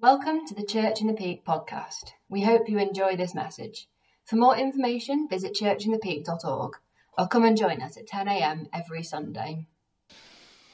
Welcome 0.00 0.46
to 0.46 0.54
the 0.54 0.64
Church 0.64 1.00
in 1.00 1.08
the 1.08 1.12
Peak 1.12 1.44
podcast. 1.44 2.12
We 2.28 2.42
hope 2.42 2.68
you 2.68 2.78
enjoy 2.78 3.16
this 3.16 3.34
message. 3.34 3.88
For 4.24 4.36
more 4.36 4.56
information, 4.56 5.26
visit 5.28 5.56
churchinthepeak.org 5.60 6.76
or 7.18 7.26
come 7.26 7.44
and 7.44 7.56
join 7.56 7.82
us 7.82 7.96
at 7.96 8.06
10am 8.06 8.68
every 8.72 9.02
Sunday. 9.02 9.66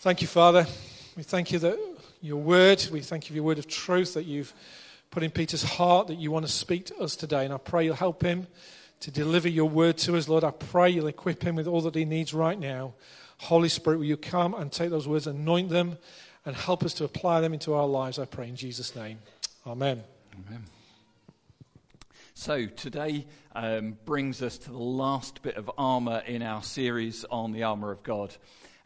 Thank 0.00 0.20
you, 0.20 0.28
Father. 0.28 0.66
We 1.16 1.22
thank 1.22 1.52
you 1.52 1.58
that 1.60 1.78
your 2.20 2.36
word, 2.36 2.86
we 2.92 3.00
thank 3.00 3.24
you 3.24 3.28
for 3.28 3.36
your 3.36 3.44
word 3.44 3.58
of 3.58 3.66
truth 3.66 4.12
that 4.12 4.24
you've 4.24 4.52
put 5.10 5.22
in 5.22 5.30
Peter's 5.30 5.62
heart 5.62 6.08
that 6.08 6.18
you 6.18 6.30
want 6.30 6.44
to 6.44 6.52
speak 6.52 6.84
to 6.86 6.96
us 6.98 7.16
today. 7.16 7.46
And 7.46 7.54
I 7.54 7.56
pray 7.56 7.86
you'll 7.86 7.94
help 7.94 8.22
him 8.22 8.46
to 9.00 9.10
deliver 9.10 9.48
your 9.48 9.70
word 9.70 9.96
to 9.98 10.18
us, 10.18 10.28
Lord. 10.28 10.44
I 10.44 10.50
pray 10.50 10.90
you'll 10.90 11.06
equip 11.06 11.42
him 11.42 11.56
with 11.56 11.66
all 11.66 11.80
that 11.80 11.94
he 11.94 12.04
needs 12.04 12.34
right 12.34 12.60
now. 12.60 12.92
Holy 13.38 13.70
Spirit, 13.70 13.96
will 13.96 14.04
you 14.04 14.18
come 14.18 14.52
and 14.52 14.70
take 14.70 14.90
those 14.90 15.08
words, 15.08 15.26
anoint 15.26 15.70
them, 15.70 15.96
and 16.46 16.54
help 16.54 16.82
us 16.82 16.94
to 16.94 17.04
apply 17.04 17.40
them 17.40 17.54
into 17.54 17.74
our 17.74 17.86
lives, 17.86 18.18
I 18.18 18.24
pray 18.26 18.48
in 18.48 18.56
Jesus' 18.56 18.94
name. 18.94 19.18
Amen. 19.66 20.02
Amen. 20.46 20.64
So 22.34 22.66
today 22.66 23.26
um, 23.54 23.96
brings 24.04 24.42
us 24.42 24.58
to 24.58 24.70
the 24.70 24.76
last 24.76 25.42
bit 25.42 25.56
of 25.56 25.70
armour 25.78 26.22
in 26.26 26.42
our 26.42 26.62
series 26.62 27.24
on 27.30 27.52
the 27.52 27.62
armour 27.62 27.90
of 27.90 28.02
God. 28.02 28.34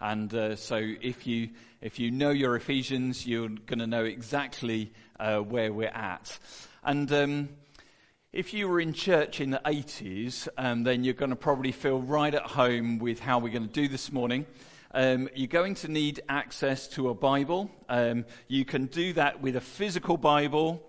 And 0.01 0.33
uh, 0.33 0.55
so 0.57 0.77
if 0.77 1.27
you, 1.27 1.51
if 1.81 1.99
you 1.99 2.11
know 2.11 2.31
your 2.31 2.55
Ephesians, 2.55 3.27
you're 3.27 3.49
going 3.49 3.81
to 3.81 3.87
know 3.87 4.05
exactly 4.05 4.93
uh, 5.19 5.39
where 5.39 5.73
we're 5.73 5.89
at. 5.89 6.39
And 6.85 7.11
um, 7.13 7.49
if 8.33 8.55
you 8.55 8.69
were 8.69 8.81
in 8.81 8.93
church 8.93 9.41
in 9.41 9.51
the 9.51 9.61
80s, 9.65 10.47
um, 10.57 10.85
then 10.85 11.03
you're 11.03 11.15
going 11.15 11.31
to 11.31 11.37
probably 11.37 11.73
feel 11.73 12.01
right 12.01 12.33
at 12.33 12.43
home 12.43 12.99
with 12.99 13.19
how 13.19 13.39
we're 13.39 13.53
going 13.53 13.67
to 13.67 13.73
do 13.73 13.89
this 13.89 14.13
morning. 14.13 14.47
Um, 14.93 15.29
you're 15.35 15.49
going 15.49 15.75
to 15.77 15.89
need 15.89 16.21
access 16.29 16.89
to 16.89 17.11
a 17.11 17.15
Bible. 17.15 17.71
Um, 17.89 18.25
you 18.49 18.65
can 18.65 18.87
do 18.87 19.13
that 19.13 19.43
with 19.43 19.57
a 19.57 19.61
physical 19.61 20.17
Bible 20.17 20.83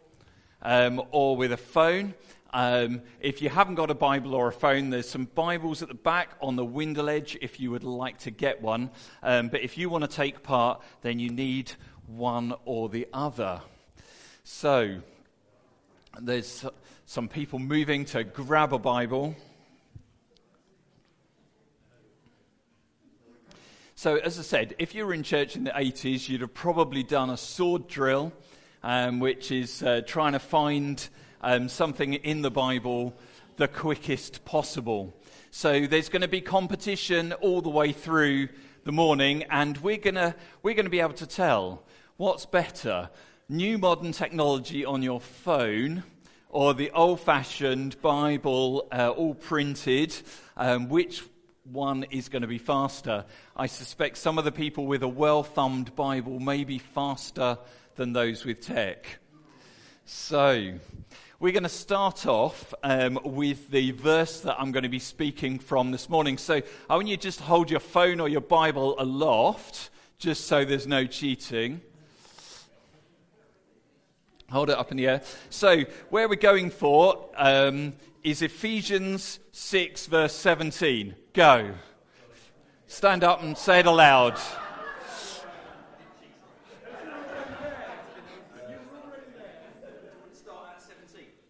um, 0.61 1.01
or 1.11 1.35
with 1.35 1.51
a 1.51 1.57
phone. 1.57 2.13
Um, 2.51 3.01
if 3.19 3.41
you 3.41 3.49
haven't 3.49 3.75
got 3.75 3.91
a 3.91 3.95
Bible 3.95 4.33
or 4.33 4.47
a 4.47 4.53
phone, 4.53 4.89
there's 4.89 5.09
some 5.09 5.25
Bibles 5.25 5.81
at 5.81 5.89
the 5.89 5.95
back 5.95 6.31
on 6.41 6.55
the 6.55 6.63
window 6.63 7.03
ledge 7.03 7.37
if 7.41 7.59
you 7.59 7.71
would 7.71 7.83
like 7.83 8.17
to 8.19 8.31
get 8.31 8.61
one. 8.61 8.89
Um, 9.21 9.49
but 9.49 9.61
if 9.61 9.77
you 9.77 9.89
want 9.89 10.05
to 10.05 10.09
take 10.09 10.43
part, 10.43 10.81
then 11.01 11.19
you 11.19 11.29
need 11.29 11.71
one 12.07 12.55
or 12.63 12.87
the 12.87 13.07
other. 13.13 13.61
So, 14.45 15.01
there's 16.19 16.65
some 17.05 17.27
people 17.27 17.59
moving 17.59 18.05
to 18.05 18.23
grab 18.23 18.73
a 18.73 18.79
Bible. 18.79 19.35
So, 24.01 24.15
as 24.15 24.39
I 24.39 24.43
said, 24.43 24.75
if 24.79 24.95
you 24.95 25.05
were 25.05 25.13
in 25.13 25.23
church 25.23 25.57
in 25.57 25.65
the 25.65 25.71
80s, 25.71 26.29
you'd 26.29 26.39
have 26.39 26.53
probably 26.53 27.03
done 27.03 27.29
a 27.29 27.35
sword 27.35 27.89
drill, 27.89 28.31
um, 28.81 29.19
which 29.19 29.51
is 29.51 29.83
uh, 29.83 30.03
trying 30.07 30.31
to 30.31 30.39
find 30.39 31.05
um, 31.41 31.67
something 31.67 32.13
in 32.13 32.41
the 32.41 32.49
Bible 32.49 33.13
the 33.57 33.67
quickest 33.67 34.45
possible. 34.45 35.13
So 35.51 35.85
there's 35.85 36.07
going 36.07 36.21
to 36.21 36.29
be 36.29 36.39
competition 36.39 37.33
all 37.41 37.61
the 37.61 37.69
way 37.69 37.91
through 37.91 38.47
the 38.85 38.93
morning, 38.93 39.43
and 39.49 39.77
we're 39.79 39.97
going 39.97 40.33
we're 40.63 40.75
going 40.75 40.85
to 40.85 40.89
be 40.89 41.01
able 41.01 41.15
to 41.15 41.27
tell 41.27 41.83
what's 42.15 42.45
better 42.45 43.09
new 43.49 43.77
modern 43.77 44.13
technology 44.13 44.85
on 44.85 45.01
your 45.01 45.19
phone 45.19 46.03
or 46.47 46.73
the 46.73 46.89
old 46.91 47.19
fashioned 47.19 48.01
Bible, 48.01 48.87
uh, 48.93 49.09
all 49.09 49.35
printed, 49.35 50.15
um, 50.55 50.87
which 50.87 51.21
one 51.71 52.03
is 52.11 52.29
going 52.29 52.41
to 52.41 52.47
be 52.47 52.57
faster. 52.57 53.25
I 53.55 53.67
suspect 53.67 54.17
some 54.17 54.37
of 54.37 54.45
the 54.45 54.51
people 54.51 54.87
with 54.87 55.03
a 55.03 55.07
well 55.07 55.43
thumbed 55.43 55.95
Bible 55.95 56.39
may 56.39 56.63
be 56.63 56.79
faster 56.79 57.57
than 57.95 58.13
those 58.13 58.45
with 58.45 58.61
tech. 58.61 59.19
So, 60.05 60.73
we're 61.39 61.53
going 61.53 61.63
to 61.63 61.69
start 61.69 62.25
off 62.25 62.73
um, 62.83 63.19
with 63.23 63.69
the 63.69 63.91
verse 63.91 64.41
that 64.41 64.59
I'm 64.59 64.71
going 64.71 64.83
to 64.83 64.89
be 64.89 64.99
speaking 64.99 65.59
from 65.59 65.91
this 65.91 66.09
morning. 66.09 66.37
So 66.37 66.61
I 66.89 66.95
want 66.95 67.07
you 67.07 67.15
to 67.15 67.21
just 67.21 67.39
hold 67.39 67.69
your 67.69 67.79
phone 67.79 68.19
or 68.19 68.27
your 68.27 68.41
Bible 68.41 68.99
aloft, 68.99 69.89
just 70.17 70.47
so 70.47 70.65
there's 70.65 70.87
no 70.87 71.05
cheating. 71.05 71.81
Hold 74.51 74.69
it 74.69 74.77
up 74.77 74.91
in 74.91 74.97
the 74.97 75.07
air. 75.07 75.21
So, 75.49 75.85
where 76.09 76.27
we're 76.27 76.35
going 76.35 76.71
for 76.71 77.29
um, 77.35 77.93
is 78.23 78.41
Ephesians 78.41 79.39
6, 79.51 80.07
verse 80.07 80.33
17. 80.33 81.15
Go. 81.39 81.71
Stand 82.87 83.23
up 83.23 83.41
and 83.41 83.57
say 83.57 83.79
it 83.79 83.85
aloud. 83.85 84.37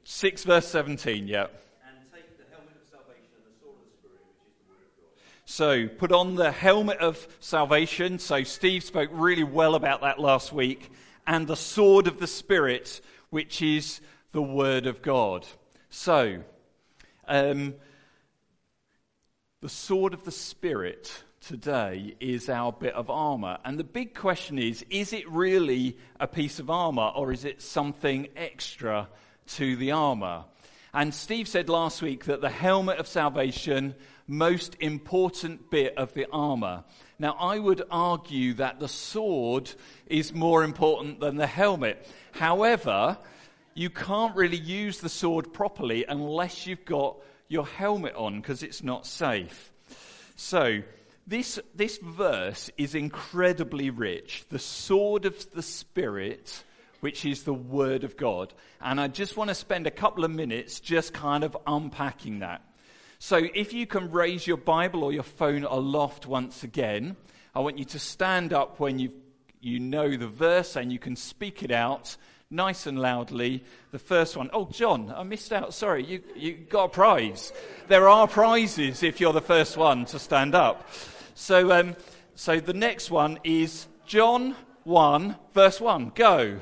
6 0.03 0.43
verse 0.43 0.67
17, 0.67 1.27
yeah. 1.27 1.47
So 5.45 5.87
put 5.87 6.11
on 6.11 6.35
the 6.35 6.51
helmet 6.51 6.99
of 6.99 7.27
salvation. 7.39 8.19
So 8.19 8.43
Steve 8.43 8.83
spoke 8.83 9.09
really 9.11 9.43
well 9.43 9.73
about 9.73 10.01
that 10.01 10.19
last 10.19 10.53
week. 10.53 10.91
And 11.25 11.47
the 11.47 11.55
sword 11.55 12.05
of 12.05 12.19
the 12.19 12.27
Spirit, 12.27 13.01
which 13.31 13.63
is 13.63 14.01
the 14.33 14.43
Word 14.43 14.85
of 14.85 15.01
God. 15.01 15.47
So, 15.89 16.43
um, 17.27 17.73
the 19.61 19.69
sword 19.69 20.13
of 20.13 20.23
the 20.23 20.31
Spirit 20.31 21.23
today 21.41 22.15
is 22.21 22.47
our 22.47 22.71
bit 22.71 22.93
of 22.93 23.09
armor. 23.09 23.57
And 23.65 23.77
the 23.77 23.83
big 23.83 24.15
question 24.15 24.57
is 24.57 24.85
is 24.89 25.11
it 25.11 25.29
really 25.29 25.97
a 26.19 26.27
piece 26.27 26.59
of 26.59 26.69
armor 26.69 27.11
or 27.13 27.33
is 27.33 27.43
it 27.43 27.61
something 27.61 28.29
extra 28.37 29.09
to 29.47 29.75
the 29.75 29.91
armor. 29.91 30.45
And 30.93 31.13
Steve 31.13 31.47
said 31.47 31.67
last 31.67 32.01
week 32.01 32.25
that 32.25 32.39
the 32.39 32.49
helmet 32.49 32.99
of 32.99 33.07
salvation, 33.07 33.95
most 34.27 34.77
important 34.79 35.69
bit 35.69 35.97
of 35.97 36.13
the 36.13 36.27
armor. 36.31 36.85
Now, 37.19 37.35
I 37.37 37.59
would 37.59 37.83
argue 37.91 38.53
that 38.55 38.79
the 38.79 38.87
sword 38.87 39.71
is 40.07 40.33
more 40.33 40.63
important 40.63 41.19
than 41.19 41.35
the 41.35 41.47
helmet. 41.47 42.07
However, 42.31 43.17
you 43.73 43.89
can't 43.89 44.35
really 44.35 44.57
use 44.57 44.99
the 44.99 45.09
sword 45.09 45.53
properly 45.53 46.05
unless 46.07 46.65
you've 46.65 46.85
got 46.85 47.17
your 47.49 47.65
helmet 47.65 48.15
on 48.15 48.39
because 48.39 48.63
it's 48.63 48.83
not 48.83 49.05
safe. 49.05 49.71
So, 50.35 50.81
this, 51.27 51.59
this 51.75 51.99
verse 51.99 52.71
is 52.77 52.95
incredibly 52.95 53.89
rich. 53.89 54.45
The 54.49 54.57
sword 54.57 55.25
of 55.25 55.51
the 55.51 55.61
Spirit 55.61 56.63
which 56.99 57.25
is 57.25 57.43
the 57.43 57.53
Word 57.53 58.03
of 58.03 58.17
God. 58.17 58.53
And 58.81 58.99
I 58.99 59.07
just 59.07 59.37
want 59.37 59.49
to 59.49 59.55
spend 59.55 59.87
a 59.87 59.91
couple 59.91 60.25
of 60.25 60.31
minutes 60.31 60.79
just 60.79 61.13
kind 61.13 61.43
of 61.43 61.57
unpacking 61.65 62.39
that. 62.39 62.61
So 63.19 63.37
if 63.53 63.73
you 63.73 63.85
can 63.85 64.11
raise 64.11 64.47
your 64.47 64.57
Bible 64.57 65.03
or 65.03 65.11
your 65.11 65.23
phone 65.23 65.63
aloft 65.63 66.25
once 66.25 66.63
again, 66.63 67.15
I 67.53 67.59
want 67.59 67.77
you 67.77 67.85
to 67.85 67.99
stand 67.99 68.53
up 68.53 68.79
when 68.79 68.99
you 68.99 69.11
you 69.61 69.77
know 69.77 70.15
the 70.15 70.27
verse 70.27 70.77
and 70.77 70.89
you 70.89 70.99
can 70.99 71.17
speak 71.17 71.63
it 71.63 71.71
out 71.71 72.15
nice 72.49 72.87
and 72.87 72.99
loudly. 72.99 73.63
The 73.91 73.99
first 73.99 74.35
one, 74.35 74.49
oh, 74.53 74.69
John, 74.71 75.13
I 75.15 75.23
missed 75.23 75.53
out. 75.53 75.73
Sorry, 75.73 76.05
you, 76.05 76.23
you 76.35 76.53
got 76.53 76.85
a 76.85 76.89
prize. 76.89 77.53
There 77.87 78.07
are 78.07 78.27
prizes 78.27 79.03
if 79.03 79.19
you're 79.19 79.33
the 79.33 79.41
first 79.41 79.77
one 79.77 80.05
to 80.05 80.19
stand 80.19 80.55
up. 80.55 80.89
So, 81.35 81.71
um, 81.71 81.95
so 82.35 82.59
the 82.59 82.73
next 82.73 83.11
one 83.11 83.39
is 83.43 83.87
John 84.05 84.55
1, 84.83 85.35
verse 85.53 85.79
1. 85.79 86.11
Go. 86.15 86.59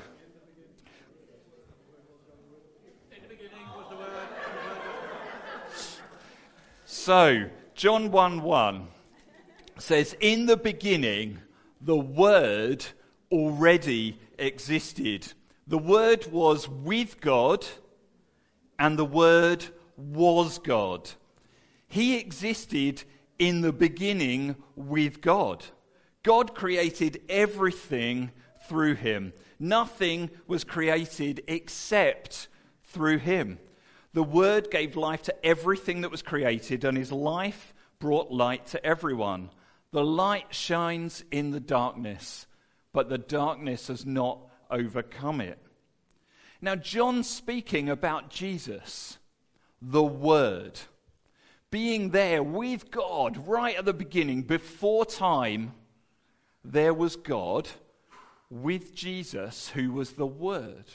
So, 6.85 7.49
John 7.73 8.11
1 8.11 8.41
1 8.41 8.87
says, 9.77 10.13
In 10.19 10.45
the 10.45 10.57
beginning, 10.57 11.39
the 11.79 11.95
Word 11.95 12.85
already 13.31 14.19
existed. 14.37 15.31
The 15.67 15.77
Word 15.77 16.27
was 16.31 16.69
with 16.69 17.19
God, 17.19 17.65
and 18.79 18.97
the 18.97 19.05
Word 19.05 19.65
was 19.97 20.59
God. 20.59 21.09
He 21.87 22.17
existed 22.17 23.03
in 23.37 23.61
the 23.61 23.73
beginning 23.73 24.55
with 24.75 25.21
God. 25.21 25.65
God 26.23 26.55
created 26.55 27.21
everything 27.29 28.31
through 28.67 28.95
him. 28.95 29.33
Nothing 29.59 30.29
was 30.47 30.63
created 30.63 31.43
except 31.47 32.47
through 32.83 33.19
him. 33.19 33.59
The 34.13 34.23
Word 34.23 34.71
gave 34.71 34.95
life 34.95 35.21
to 35.23 35.45
everything 35.45 36.01
that 36.01 36.11
was 36.11 36.21
created, 36.21 36.83
and 36.83 36.97
His 36.97 37.11
life 37.11 37.73
brought 37.99 38.31
light 38.31 38.65
to 38.67 38.83
everyone. 38.83 39.51
The 39.91 40.03
light 40.03 40.55
shines 40.55 41.23
in 41.31 41.51
the 41.51 41.59
darkness, 41.59 42.47
but 42.93 43.09
the 43.09 43.19
darkness 43.19 43.89
has 43.89 44.05
not 44.05 44.39
overcome 44.69 45.41
it. 45.41 45.59
Now, 46.61 46.75
John's 46.75 47.29
speaking 47.29 47.89
about 47.89 48.29
Jesus, 48.29 49.17
the 49.81 50.03
Word, 50.03 50.79
being 51.69 52.09
there 52.09 52.41
with 52.41 52.89
God 52.89 53.47
right 53.47 53.77
at 53.77 53.85
the 53.85 53.93
beginning, 53.93 54.41
before 54.41 55.05
time, 55.05 55.73
there 56.63 56.93
was 56.93 57.15
God 57.15 57.67
with 58.49 58.95
Jesus, 58.95 59.69
who 59.69 59.91
was 59.91 60.13
the 60.13 60.25
Word. 60.25 60.85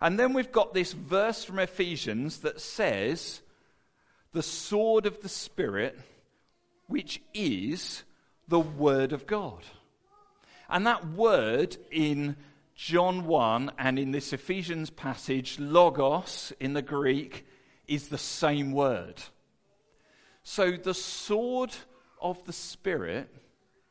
And 0.00 0.18
then 0.18 0.32
we've 0.32 0.52
got 0.52 0.74
this 0.74 0.92
verse 0.92 1.44
from 1.44 1.58
Ephesians 1.58 2.38
that 2.38 2.60
says, 2.60 3.40
the 4.32 4.42
sword 4.42 5.06
of 5.06 5.22
the 5.22 5.28
Spirit, 5.28 5.98
which 6.88 7.22
is 7.32 8.02
the 8.48 8.60
Word 8.60 9.12
of 9.12 9.26
God. 9.26 9.62
And 10.68 10.86
that 10.86 11.06
word 11.06 11.76
in 11.90 12.36
John 12.76 13.24
1 13.24 13.72
and 13.78 13.98
in 13.98 14.10
this 14.10 14.34
Ephesians 14.34 14.90
passage, 14.90 15.58
logos 15.58 16.52
in 16.60 16.74
the 16.74 16.82
Greek, 16.82 17.46
is 17.88 18.08
the 18.08 18.18
same 18.18 18.72
word. 18.72 19.14
So 20.42 20.72
the 20.72 20.92
sword 20.92 21.74
of 22.20 22.44
the 22.44 22.52
Spirit, 22.52 23.34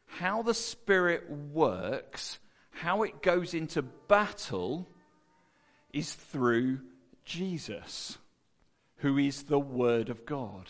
how 0.06 0.44
the 0.44 0.54
Spirit 0.54 1.30
works, 1.30 2.38
how 2.70 3.02
it 3.02 3.24
goes 3.24 3.56
into 3.56 3.82
battle, 3.82 4.88
is 5.92 6.14
through 6.14 6.80
Jesus, 7.24 8.20
who 8.98 9.18
is 9.18 9.44
the 9.44 9.60
Word 9.60 10.10
of 10.10 10.28
God. 10.28 10.70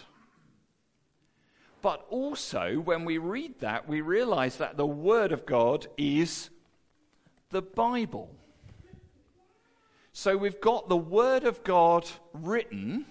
But 1.82 2.06
also, 2.10 2.76
when 2.76 3.04
we 3.04 3.18
read 3.18 3.60
that, 3.60 3.90
we 3.90 4.00
realize 4.00 4.58
that 4.58 4.78
the 4.78 4.88
Word 4.88 5.34
of 5.34 5.46
God 5.46 5.88
is 5.98 6.50
the 7.56 7.62
Bible. 7.62 8.30
So 10.12 10.36
we've 10.36 10.60
got 10.60 10.90
the 10.90 10.98
Word 10.98 11.46
of 11.46 11.64
God 11.64 12.06
written, 12.34 13.06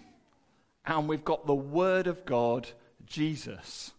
and 0.84 1.08
we've 1.08 1.24
got 1.24 1.46
the 1.46 1.54
Word 1.54 2.06
of 2.06 2.26
God, 2.26 2.68
Jesus. 3.06 3.92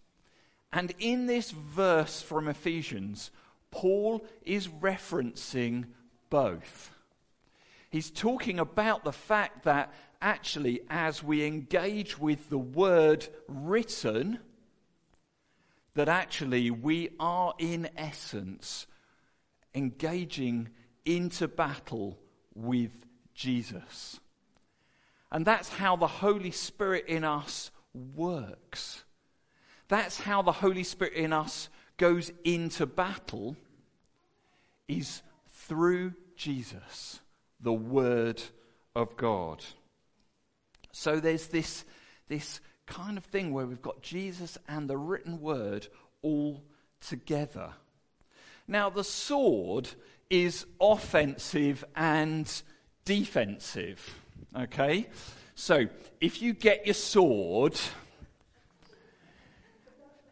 And 0.72 0.94
in 1.00 1.26
this 1.26 1.50
verse 1.50 2.22
from 2.22 2.48
Ephesians, 2.48 3.32
Paul 3.72 4.24
is 4.44 4.68
referencing 4.68 5.86
both. 6.30 6.92
He's 7.90 8.12
talking 8.12 8.60
about 8.60 9.04
the 9.04 9.12
fact 9.12 9.64
that 9.64 9.92
actually, 10.22 10.82
as 10.92 11.24
we 11.24 11.44
engage 11.44 12.20
with 12.20 12.52
the 12.52 12.60
word 12.60 13.28
written, 13.48 14.38
that 15.96 16.08
actually 16.08 16.70
we 16.70 17.10
are 17.20 17.56
in 17.58 17.90
essence 17.98 18.86
engaging 19.76 20.70
into 21.06 21.48
battle 21.48 22.18
with 22.56 22.92
Jesus. 23.34 24.20
And 25.32 25.46
that's 25.46 25.70
how 25.70 25.96
the 25.96 26.08
Holy 26.08 26.52
Spirit 26.52 27.06
in 27.08 27.24
us 27.24 27.72
works. 27.94 29.04
That's 29.88 30.20
how 30.20 30.42
the 30.42 30.52
Holy 30.52 30.84
Spirit 30.84 31.14
in 31.14 31.34
us 31.34 31.70
goes 31.98 32.32
into 32.44 32.86
battle 32.86 33.56
is 34.88 35.22
through 35.68 36.14
Jesus, 36.36 37.20
the 37.60 37.74
Word 37.74 38.42
of 38.96 39.16
God. 39.18 39.64
So 40.92 41.20
there's 41.20 41.48
this, 41.48 41.86
this 42.28 42.62
kind 42.86 43.18
of 43.18 43.26
thing 43.26 43.54
where 43.54 43.66
we've 43.66 43.82
got 43.82 44.02
Jesus 44.02 44.58
and 44.68 44.90
the 44.90 44.98
written 44.98 45.42
Word 45.42 45.88
all 46.22 46.64
together. 47.02 47.74
Now, 48.68 48.90
the 48.90 49.04
sword 49.04 49.90
is 50.30 50.66
offensive 50.82 51.86
and 51.96 52.52
defensive. 53.06 54.22
Okay? 54.58 55.08
So, 55.56 55.88
if 56.20 56.42
you 56.42 56.54
get 56.54 56.86
your 56.86 56.96
sword, 56.96 57.80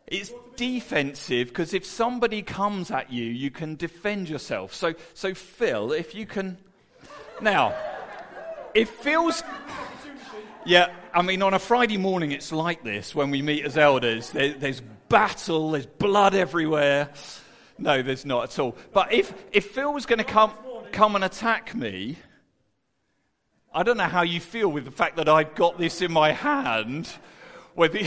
it's 0.08 0.34
defensive 0.56 1.48
because 1.48 1.74
if 1.74 1.86
somebody 1.86 2.42
comes 2.42 2.92
at 2.92 3.12
you, 3.12 3.26
you 3.26 3.52
can 3.52 3.76
defend 3.76 4.30
yourself. 4.30 4.74
So, 4.74 4.94
so 5.14 5.34
Phil, 5.34 5.92
if 5.92 6.14
you 6.14 6.26
can. 6.26 6.58
Now, 7.42 7.76
it 8.74 8.88
feels. 8.88 9.44
Yeah, 10.66 10.94
I 11.14 11.22
mean, 11.22 11.42
on 11.42 11.54
a 11.54 11.60
Friday 11.60 11.98
morning, 11.98 12.32
it's 12.32 12.52
like 12.52 12.84
this 12.84 13.14
when 13.14 13.32
we 13.32 13.42
meet 13.42 13.66
as 13.66 13.78
elders. 13.78 14.30
There, 14.30 14.54
there's 14.54 14.82
battle, 15.10 15.72
there's 15.72 15.86
blood 15.86 16.36
everywhere. 16.36 17.10
No, 17.78 18.02
there's 18.02 18.26
not 18.26 18.44
at 18.44 18.60
all. 18.60 18.76
But 18.94 19.14
if, 19.14 19.34
if 19.52 19.72
Phil 19.72 19.94
was 19.94 20.06
going 20.06 20.20
to 20.20 20.26
come, 20.26 20.52
come 20.92 21.16
and 21.16 21.24
attack 21.24 21.76
me, 21.76 22.18
I 23.74 23.84
don't 23.84 23.98
know 23.98 24.04
how 24.04 24.22
you 24.22 24.40
feel 24.40 24.70
with 24.70 24.86
the 24.86 24.92
fact 24.92 25.18
that 25.18 25.28
I've 25.28 25.56
got 25.56 25.80
this 25.80 26.02
in 26.02 26.12
my 26.12 26.32
hand. 26.32 27.10
Whether, 27.74 28.00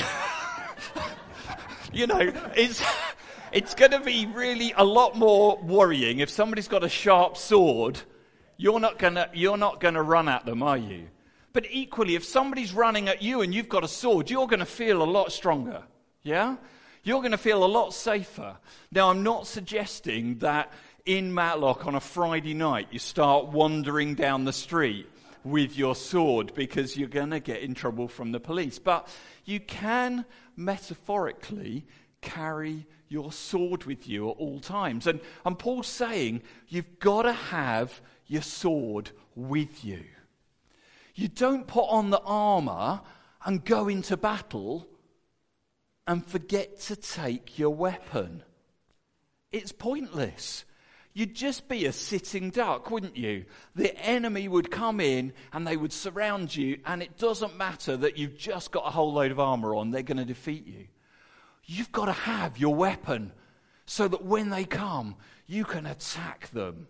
you 1.92 2.06
know, 2.06 2.32
it's, 2.54 2.82
it's 3.52 3.74
going 3.74 3.90
to 3.90 4.00
be 4.00 4.26
really 4.26 4.72
a 4.76 4.84
lot 4.84 5.16
more 5.16 5.58
worrying 5.58 6.20
if 6.20 6.30
somebody's 6.30 6.68
got 6.68 6.84
a 6.84 6.88
sharp 6.88 7.36
sword. 7.36 8.00
You're 8.56 8.80
not 8.80 8.98
going 8.98 9.14
to, 9.14 9.28
you're 9.34 9.56
not 9.56 9.80
going 9.80 9.94
to 9.94 10.02
run 10.02 10.28
at 10.28 10.46
them, 10.46 10.62
are 10.62 10.78
you? 10.78 11.08
But 11.52 11.66
equally, 11.70 12.14
if 12.14 12.24
somebody's 12.24 12.72
running 12.72 13.08
at 13.08 13.22
you 13.22 13.40
and 13.40 13.54
you've 13.54 13.68
got 13.68 13.82
a 13.82 13.88
sword, 13.88 14.30
you're 14.30 14.46
going 14.46 14.60
to 14.60 14.66
feel 14.66 15.02
a 15.02 15.04
lot 15.04 15.32
stronger. 15.32 15.82
Yeah? 16.22 16.56
You're 17.06 17.20
going 17.20 17.30
to 17.30 17.38
feel 17.38 17.62
a 17.62 17.66
lot 17.66 17.94
safer. 17.94 18.56
Now, 18.90 19.10
I'm 19.10 19.22
not 19.22 19.46
suggesting 19.46 20.38
that 20.38 20.72
in 21.04 21.32
Matlock 21.32 21.86
on 21.86 21.94
a 21.94 22.00
Friday 22.00 22.52
night 22.52 22.88
you 22.90 22.98
start 22.98 23.46
wandering 23.46 24.16
down 24.16 24.44
the 24.44 24.52
street 24.52 25.08
with 25.44 25.78
your 25.78 25.94
sword 25.94 26.52
because 26.56 26.96
you're 26.96 27.08
going 27.08 27.30
to 27.30 27.38
get 27.38 27.60
in 27.60 27.74
trouble 27.74 28.08
from 28.08 28.32
the 28.32 28.40
police. 28.40 28.80
But 28.80 29.06
you 29.44 29.60
can 29.60 30.24
metaphorically 30.56 31.86
carry 32.22 32.84
your 33.08 33.30
sword 33.30 33.84
with 33.84 34.08
you 34.08 34.30
at 34.30 34.36
all 34.38 34.58
times. 34.58 35.06
And, 35.06 35.20
and 35.44 35.56
Paul's 35.56 35.86
saying 35.86 36.42
you've 36.66 36.98
got 36.98 37.22
to 37.22 37.32
have 37.32 38.00
your 38.26 38.42
sword 38.42 39.12
with 39.36 39.84
you. 39.84 40.02
You 41.14 41.28
don't 41.28 41.68
put 41.68 41.84
on 41.84 42.10
the 42.10 42.20
armor 42.22 43.00
and 43.44 43.64
go 43.64 43.86
into 43.86 44.16
battle 44.16 44.88
and 46.06 46.24
forget 46.24 46.80
to 46.82 46.96
take 46.96 47.58
your 47.58 47.74
weapon. 47.74 48.42
It's 49.52 49.72
pointless. 49.72 50.64
You'd 51.12 51.34
just 51.34 51.66
be 51.68 51.86
a 51.86 51.92
sitting 51.92 52.50
duck, 52.50 52.90
wouldn't 52.90 53.16
you? 53.16 53.46
The 53.74 53.96
enemy 53.98 54.48
would 54.48 54.70
come 54.70 55.00
in 55.00 55.32
and 55.52 55.66
they 55.66 55.76
would 55.76 55.92
surround 55.92 56.54
you, 56.54 56.78
and 56.84 57.02
it 57.02 57.16
doesn't 57.16 57.56
matter 57.56 57.96
that 57.96 58.18
you've 58.18 58.36
just 58.36 58.70
got 58.70 58.86
a 58.86 58.90
whole 58.90 59.14
load 59.14 59.30
of 59.30 59.40
armor 59.40 59.74
on, 59.74 59.90
they're 59.90 60.02
going 60.02 60.18
to 60.18 60.26
defeat 60.26 60.66
you. 60.66 60.88
You've 61.64 61.90
got 61.90 62.06
to 62.06 62.12
have 62.12 62.58
your 62.58 62.74
weapon 62.74 63.32
so 63.86 64.06
that 64.08 64.24
when 64.24 64.50
they 64.50 64.64
come, 64.64 65.16
you 65.46 65.64
can 65.64 65.86
attack 65.86 66.50
them, 66.50 66.86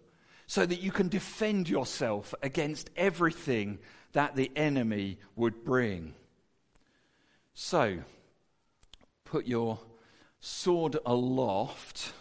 so 0.47 0.67
that 0.67 0.81
you 0.81 0.91
can 0.91 1.09
defend 1.09 1.69
yourself 1.69 2.35
against 2.43 2.91
everything 2.97 3.79
that 4.13 4.35
the 4.35 4.51
enemy 4.57 5.19
would 5.37 5.65
bring. 5.65 6.15
So, 7.55 7.99
put 9.27 9.47
your 9.47 9.79
sword 10.41 10.97
aloft. 11.05 12.13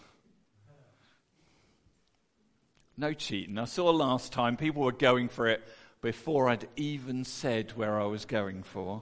No 2.98 3.14
cheating. 3.14 3.58
I 3.58 3.66
saw 3.66 3.90
last 3.92 4.34
time 4.34 4.58
people 4.58 4.84
were 4.84 4.92
going 4.92 5.30
for 5.30 5.48
it 5.48 5.64
before 6.02 6.50
I'd 6.50 6.68
even 6.76 7.24
said 7.24 7.72
where 7.76 8.00
I 8.00 8.06
was 8.06 8.26
going 8.26 8.64
for. 8.64 9.02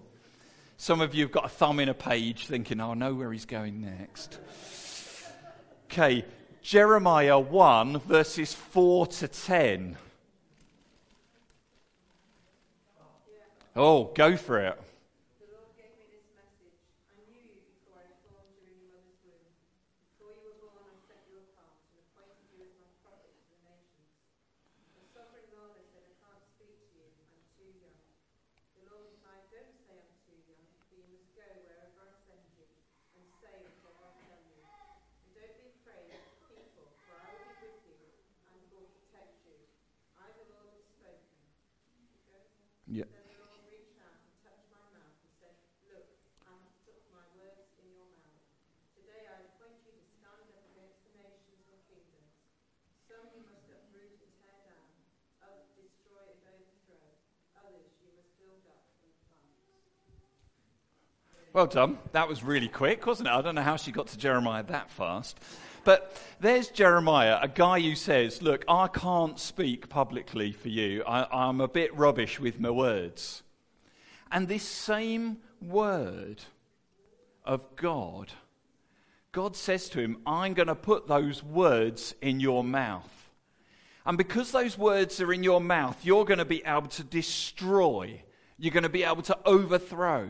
Some 0.78 1.02
of 1.02 1.14
you 1.16 1.24
have 1.24 1.32
got 1.32 1.46
a 1.46 1.50
thumb 1.50 1.80
in 1.80 1.90
a 1.90 1.94
page 1.94 2.48
thinking, 2.48 2.80
oh, 2.80 2.92
I 2.92 2.94
know 2.96 3.14
where 3.14 3.32
he's 3.32 3.46
going 3.46 3.82
next. 3.82 4.40
Okay, 5.86 6.26
Jeremiah 6.62 7.40
1, 7.40 8.00
verses 8.00 8.54
4 8.54 9.08
to 9.08 9.28
10. 9.28 9.98
Oh, 13.76 14.06
go 14.16 14.36
for 14.38 14.60
it. 14.60 14.82
Yeah. 42.88 43.06
Well 61.54 61.68
done. 61.68 62.00
That 62.14 62.28
was 62.28 62.44
really 62.44 62.68
quick, 62.68 63.06
wasn't 63.06 63.28
it? 63.28 63.32
I 63.32 63.44
don't 63.44 63.54
know 63.54 63.62
how 63.62 63.76
she 63.76 63.92
got 63.92 64.08
to 64.08 64.18
Jeremiah 64.18 64.64
that 64.64 64.90
fast. 64.90 65.40
But 65.84 66.20
there's 66.40 66.70
Jeremiah, 66.70 67.38
a 67.40 67.48
guy 67.48 67.80
who 67.80 67.94
says, 67.94 68.42
Look, 68.42 68.66
I 68.68 68.88
can't 68.88 69.38
speak 69.38 69.88
publicly 69.88 70.52
for 70.52 70.70
you. 70.70 71.04
I, 71.04 71.48
am 71.48 71.62
a 71.62 71.68
bit 71.68 71.96
rubbish 71.96 72.40
with 72.40 72.60
my 72.60 72.72
words. 72.72 73.44
And 74.32 74.48
this 74.48 74.64
same 74.64 75.38
word 75.62 76.42
of 77.46 77.76
God, 77.76 78.32
God 79.32 79.56
says 79.56 79.90
to 79.90 80.00
him, 80.00 80.18
I'm 80.26 80.56
going 80.56 80.70
to 80.70 80.76
put 80.76 81.08
those 81.08 81.44
words 81.44 82.16
in 82.20 82.40
your 82.40 82.64
mouth. 82.64 83.30
And 84.08 84.18
because 84.18 84.52
those 84.52 84.76
words 84.76 85.22
are 85.22 85.32
in 85.32 85.44
your 85.44 85.62
mouth, 85.62 86.04
you're 86.04 86.26
going 86.26 86.40
to 86.40 86.46
be 86.46 86.64
able 86.66 86.88
to 86.88 87.04
destroy, 87.04 88.24
you're 88.58 88.74
going 88.74 88.82
to 88.82 88.90
be 88.90 89.04
able 89.04 89.22
to 89.22 89.38
overthrow. 89.46 90.30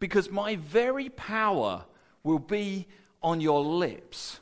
Because 0.00 0.30
my 0.30 0.56
very 0.56 1.08
power 1.10 1.84
will 2.24 2.38
be 2.38 2.88
on 3.22 3.40
your 3.40 3.62
lips. 3.62 4.40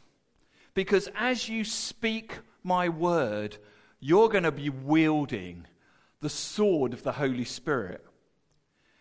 Because 0.73 1.09
as 1.15 1.49
you 1.49 1.65
speak 1.65 2.39
my 2.63 2.89
word, 2.89 3.59
you're 4.01 4.29
going 4.29 4.45
to 4.45 4.53
be 4.53 4.71
wielding 4.71 5.67
the 6.21 6.29
sword 6.29 6.93
of 6.93 7.03
the 7.03 7.13
Holy 7.13 7.45
Spirit. 7.45 8.05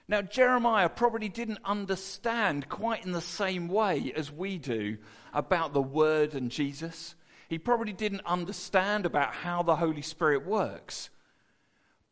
Now, 0.07 0.21
Jeremiah 0.21 0.89
probably 0.89 1.29
didn't 1.29 1.59
understand 1.65 2.69
quite 2.69 3.05
in 3.05 3.11
the 3.11 3.21
same 3.21 3.67
way 3.67 4.13
as 4.15 4.31
we 4.31 4.57
do 4.57 4.97
about 5.33 5.73
the 5.73 5.81
Word 5.81 6.33
and 6.33 6.49
Jesus. 6.49 7.13
He 7.49 7.57
probably 7.57 7.93
didn't 7.93 8.25
understand 8.25 9.05
about 9.05 9.33
how 9.33 9.63
the 9.63 9.75
Holy 9.75 10.01
Spirit 10.01 10.45
works. 10.45 11.09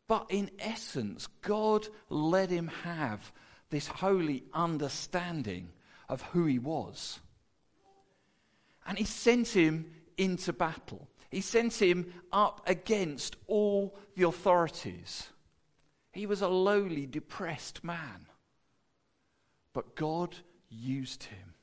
But 0.08 0.26
in 0.28 0.50
essence, 0.58 1.26
God 1.42 1.88
let 2.10 2.50
him 2.50 2.68
have 2.84 3.32
this 3.70 3.88
holy 3.88 4.44
understanding 4.52 5.68
of 6.08 6.22
who 6.22 6.46
he 6.46 6.58
was. 6.58 7.20
And 8.86 8.96
he 8.96 9.04
sent 9.04 9.48
him 9.48 9.90
into 10.16 10.52
battle. 10.52 11.08
He 11.30 11.40
sent 11.40 11.74
him 11.74 12.12
up 12.32 12.62
against 12.66 13.36
all 13.46 13.98
the 14.14 14.26
authorities. 14.26 15.28
He 16.12 16.26
was 16.26 16.40
a 16.40 16.48
lowly, 16.48 17.06
depressed 17.06 17.82
man. 17.82 18.26
But 19.72 19.96
God 19.96 20.36
used 20.70 21.24
him 21.24 21.54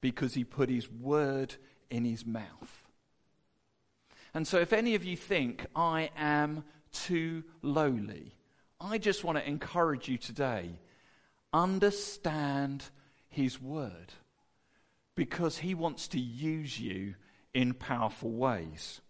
because 0.00 0.34
he 0.34 0.44
put 0.44 0.68
his 0.68 0.90
word 0.90 1.56
in 1.90 2.04
his 2.04 2.24
mouth. 2.24 2.88
And 4.34 4.46
so, 4.46 4.58
if 4.58 4.72
any 4.72 4.94
of 4.94 5.04
you 5.04 5.16
think 5.16 5.66
I 5.76 6.10
am 6.16 6.64
too 6.92 7.44
lowly, 7.60 8.34
I 8.80 8.96
just 8.98 9.24
want 9.24 9.36
to 9.38 9.46
encourage 9.46 10.08
you 10.08 10.16
today 10.16 10.78
understand 11.52 12.84
his 13.28 13.60
word 13.60 14.12
because 15.14 15.58
he 15.58 15.74
wants 15.74 16.08
to 16.08 16.20
use 16.20 16.78
you 16.78 17.14
in 17.54 17.74
powerful 17.74 18.30
ways. 18.30 19.00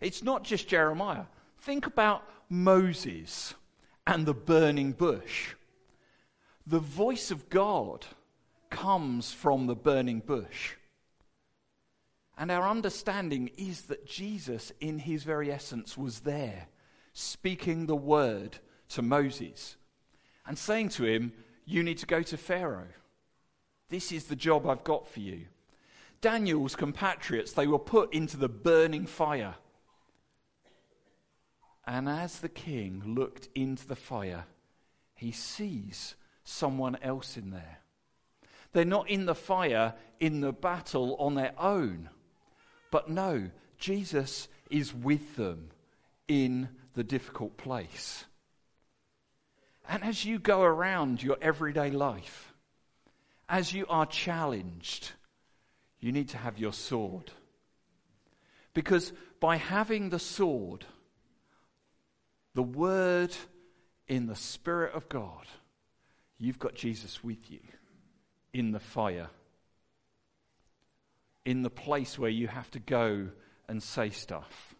It's 0.00 0.22
not 0.22 0.44
just 0.44 0.68
Jeremiah. 0.68 1.24
Think 1.60 1.86
about 1.86 2.22
Moses 2.48 3.54
and 4.06 4.26
the 4.26 4.34
burning 4.34 4.92
bush. 4.92 5.54
The 6.66 6.80
voice 6.80 7.30
of 7.30 7.48
God 7.48 8.04
comes 8.70 9.32
from 9.32 9.66
the 9.66 9.76
burning 9.76 10.20
bush. 10.20 10.74
And 12.38 12.50
our 12.50 12.68
understanding 12.68 13.50
is 13.56 13.82
that 13.82 14.06
Jesus, 14.06 14.72
in 14.80 14.98
his 14.98 15.22
very 15.22 15.50
essence, 15.50 15.96
was 15.96 16.20
there, 16.20 16.68
speaking 17.12 17.86
the 17.86 17.96
word 17.96 18.58
to 18.90 19.02
Moses 19.02 19.76
and 20.46 20.58
saying 20.58 20.90
to 20.90 21.04
him, 21.04 21.32
You 21.66 21.82
need 21.82 21.98
to 21.98 22.06
go 22.06 22.22
to 22.22 22.36
Pharaoh. 22.36 22.88
This 23.88 24.12
is 24.12 24.24
the 24.24 24.36
job 24.36 24.66
I've 24.66 24.84
got 24.84 25.06
for 25.06 25.20
you. 25.20 25.46
Daniel's 26.20 26.76
compatriots, 26.76 27.52
they 27.52 27.66
were 27.66 27.78
put 27.78 28.14
into 28.14 28.36
the 28.36 28.48
burning 28.48 29.06
fire. 29.06 29.56
And 31.86 32.08
as 32.08 32.40
the 32.40 32.48
king 32.48 33.02
looked 33.04 33.48
into 33.54 33.86
the 33.86 33.96
fire, 33.96 34.46
he 35.14 35.32
sees 35.32 36.14
someone 36.44 36.96
else 37.02 37.36
in 37.36 37.50
there. 37.50 37.78
They're 38.72 38.84
not 38.84 39.08
in 39.08 39.26
the 39.26 39.34
fire 39.34 39.94
in 40.20 40.40
the 40.40 40.52
battle 40.52 41.16
on 41.18 41.34
their 41.34 41.52
own. 41.58 42.10
But 42.90 43.10
no, 43.10 43.50
Jesus 43.78 44.48
is 44.70 44.94
with 44.94 45.36
them 45.36 45.70
in 46.28 46.68
the 46.94 47.04
difficult 47.04 47.56
place. 47.56 48.24
And 49.88 50.02
as 50.02 50.24
you 50.24 50.38
go 50.38 50.62
around 50.62 51.22
your 51.22 51.36
everyday 51.40 51.90
life, 51.90 52.52
as 53.48 53.72
you 53.72 53.86
are 53.88 54.06
challenged, 54.06 55.12
you 56.00 56.12
need 56.12 56.30
to 56.30 56.38
have 56.38 56.58
your 56.58 56.72
sword. 56.72 57.30
Because 58.74 59.12
by 59.40 59.56
having 59.56 60.10
the 60.10 60.18
sword, 60.18 60.84
the 62.54 62.62
Word 62.62 63.34
in 64.08 64.26
the 64.26 64.36
Spirit 64.36 64.94
of 64.94 65.08
God, 65.08 65.46
you've 66.38 66.58
got 66.58 66.74
Jesus 66.74 67.22
with 67.22 67.50
you 67.50 67.60
in 68.52 68.72
the 68.72 68.80
fire 68.80 69.28
in 71.46 71.62
the 71.62 71.70
place 71.70 72.18
where 72.18 72.28
you 72.28 72.48
have 72.48 72.70
to 72.72 72.80
go 72.80 73.28
and 73.68 73.82
say 73.82 74.10
stuff. 74.10 74.74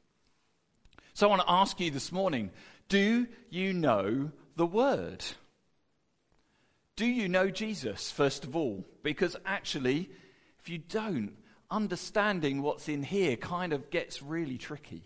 So 1.14 1.26
I 1.26 1.30
want 1.30 1.42
to 1.42 1.50
ask 1.50 1.80
you 1.80 1.90
this 1.90 2.12
morning 2.12 2.50
do 2.88 3.26
you 3.48 3.72
know 3.72 4.30
the 4.56 4.66
Word? 4.66 5.24
Do 6.96 7.06
you 7.06 7.28
know 7.28 7.50
Jesus, 7.50 8.10
first 8.10 8.44
of 8.44 8.56
all? 8.56 8.84
Because 9.02 9.36
actually, 9.44 10.10
if 10.58 10.68
you 10.68 10.78
don't, 10.78 11.36
understanding 11.70 12.62
what's 12.62 12.88
in 12.88 13.02
here 13.02 13.36
kind 13.36 13.72
of 13.72 13.90
gets 13.90 14.22
really 14.22 14.56
tricky. 14.56 15.04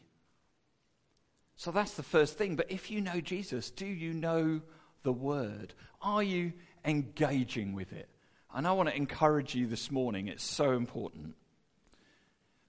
So 1.56 1.70
that's 1.70 1.94
the 1.94 2.02
first 2.02 2.38
thing. 2.38 2.56
But 2.56 2.70
if 2.70 2.90
you 2.90 3.00
know 3.00 3.20
Jesus, 3.20 3.70
do 3.70 3.86
you 3.86 4.14
know 4.14 4.60
the 5.02 5.12
Word? 5.12 5.74
Are 6.00 6.22
you 6.22 6.52
engaging 6.84 7.74
with 7.74 7.92
it? 7.92 8.08
And 8.54 8.66
I 8.66 8.72
want 8.72 8.88
to 8.88 8.96
encourage 8.96 9.54
you 9.54 9.66
this 9.66 9.90
morning, 9.90 10.28
it's 10.28 10.44
so 10.44 10.72
important. 10.72 11.34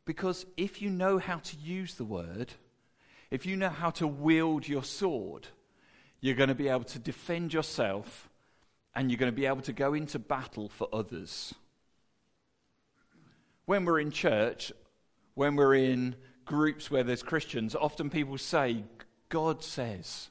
Because 0.06 0.46
if 0.58 0.82
you 0.82 0.90
know 0.90 1.18
how 1.18 1.38
to 1.38 1.58
use 1.58 1.96
the 1.96 2.06
word, 2.06 2.54
if 3.30 3.46
you 3.46 3.56
know 3.56 3.70
how 3.70 3.92
to 3.92 4.08
wield 4.08 4.68
your 4.68 4.84
sword, 4.84 5.48
you're 6.22 6.36
going 6.36 6.50
to 6.50 6.56
be 6.56 6.70
able 6.70 6.86
to 6.86 7.00
defend 7.00 7.54
yourself 7.54 8.30
and 8.96 9.10
you're 9.10 9.18
going 9.18 9.32
to 9.32 9.36
be 9.36 9.46
able 9.46 9.62
to 9.62 9.74
go 9.74 9.94
into 9.94 10.20
battle 10.20 10.70
for 10.70 10.88
others. 10.94 11.54
When 13.66 13.86
we're 13.86 14.00
in 14.00 14.12
church, 14.12 14.72
when 15.34 15.56
we're 15.56 15.76
in 15.76 16.16
groups 16.46 16.92
where 16.92 17.04
there's 17.04 17.24
Christians, 17.24 17.76
often 17.76 18.10
people 18.10 18.38
say, 18.38 18.84
God 19.30 19.64
says. 19.64 20.30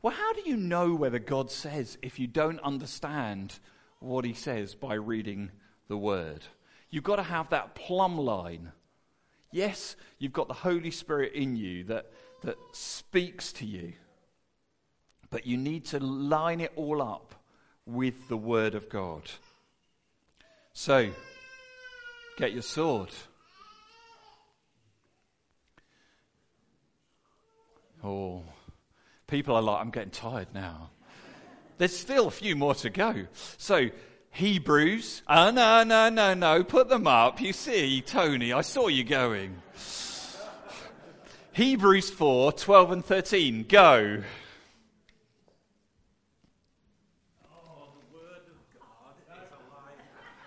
Well, 0.00 0.14
how 0.14 0.32
do 0.32 0.42
you 0.44 0.56
know 0.56 0.94
whether 0.94 1.18
God 1.18 1.50
says 1.50 1.98
if 2.02 2.18
you 2.18 2.26
don't 2.26 2.60
understand 2.60 3.58
what 4.00 4.24
he 4.24 4.34
says 4.34 4.74
by 4.74 4.94
reading 4.94 5.50
the 5.88 5.96
word? 5.96 6.42
You've 6.90 7.04
got 7.04 7.16
to 7.16 7.22
have 7.22 7.50
that 7.50 7.74
plumb 7.74 8.18
line. 8.18 8.72
Yes, 9.50 9.96
you've 10.18 10.32
got 10.32 10.48
the 10.48 10.54
Holy 10.54 10.90
Spirit 10.90 11.34
in 11.34 11.56
you 11.56 11.84
that, 11.84 12.10
that 12.42 12.56
speaks 12.72 13.52
to 13.54 13.66
you, 13.66 13.92
but 15.32 15.46
you 15.46 15.56
need 15.56 15.86
to 15.86 15.98
line 15.98 16.60
it 16.60 16.70
all 16.76 17.02
up 17.02 17.34
with 17.86 18.28
the 18.28 18.36
Word 18.36 18.74
of 18.74 18.90
God. 18.90 19.22
So, 20.74 21.10
get 22.36 22.52
your 22.52 22.62
sword. 22.62 23.08
Oh, 28.04 28.42
people 29.26 29.56
are 29.56 29.62
like, 29.62 29.80
I'm 29.80 29.90
getting 29.90 30.10
tired 30.10 30.48
now. 30.52 30.90
There's 31.78 31.96
still 31.96 32.28
a 32.28 32.30
few 32.30 32.54
more 32.54 32.74
to 32.76 32.90
go. 32.90 33.26
So, 33.56 33.88
Hebrews. 34.32 35.22
Oh, 35.28 35.50
no, 35.50 35.82
no, 35.82 36.10
no, 36.10 36.34
no. 36.34 36.62
Put 36.62 36.90
them 36.90 37.06
up. 37.06 37.40
You 37.40 37.54
see, 37.54 38.02
Tony, 38.02 38.52
I 38.52 38.60
saw 38.60 38.88
you 38.88 39.02
going. 39.02 39.62
Hebrews 41.52 42.10
4 42.10 42.52
12 42.52 42.92
and 42.92 43.04
13. 43.04 43.64
Go. 43.66 44.22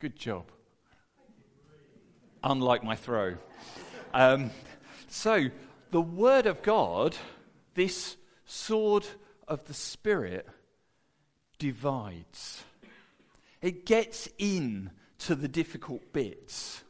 Good 0.00 0.16
job. 0.16 0.44
Unlike 2.44 2.84
my 2.84 2.94
throw. 2.94 3.34
Um, 4.14 4.52
so, 5.08 5.46
the 5.90 6.00
Word 6.00 6.46
of 6.46 6.62
God, 6.62 7.16
this 7.74 8.16
sword 8.44 9.04
of 9.48 9.66
the 9.66 9.74
Spirit, 9.74 10.46
divides. 11.58 12.62
It 13.60 13.86
gets 13.86 14.28
in 14.38 14.92
to 15.20 15.34
the 15.34 15.48
difficult 15.48 16.12
bits 16.12 16.84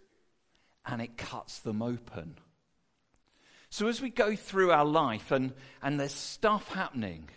and 0.85 1.01
it 1.01 1.17
cuts 1.17 1.61
them 1.61 1.81
open. 1.81 2.37
So, 3.71 3.89
as 3.89 4.03
we 4.03 4.11
go 4.11 4.37
through 4.37 4.71
our 4.71 4.85
life 4.85 5.31
and, 5.31 5.55
and 5.83 5.99
there's 5.99 6.13
stuff 6.13 6.69
happening, 6.75 7.31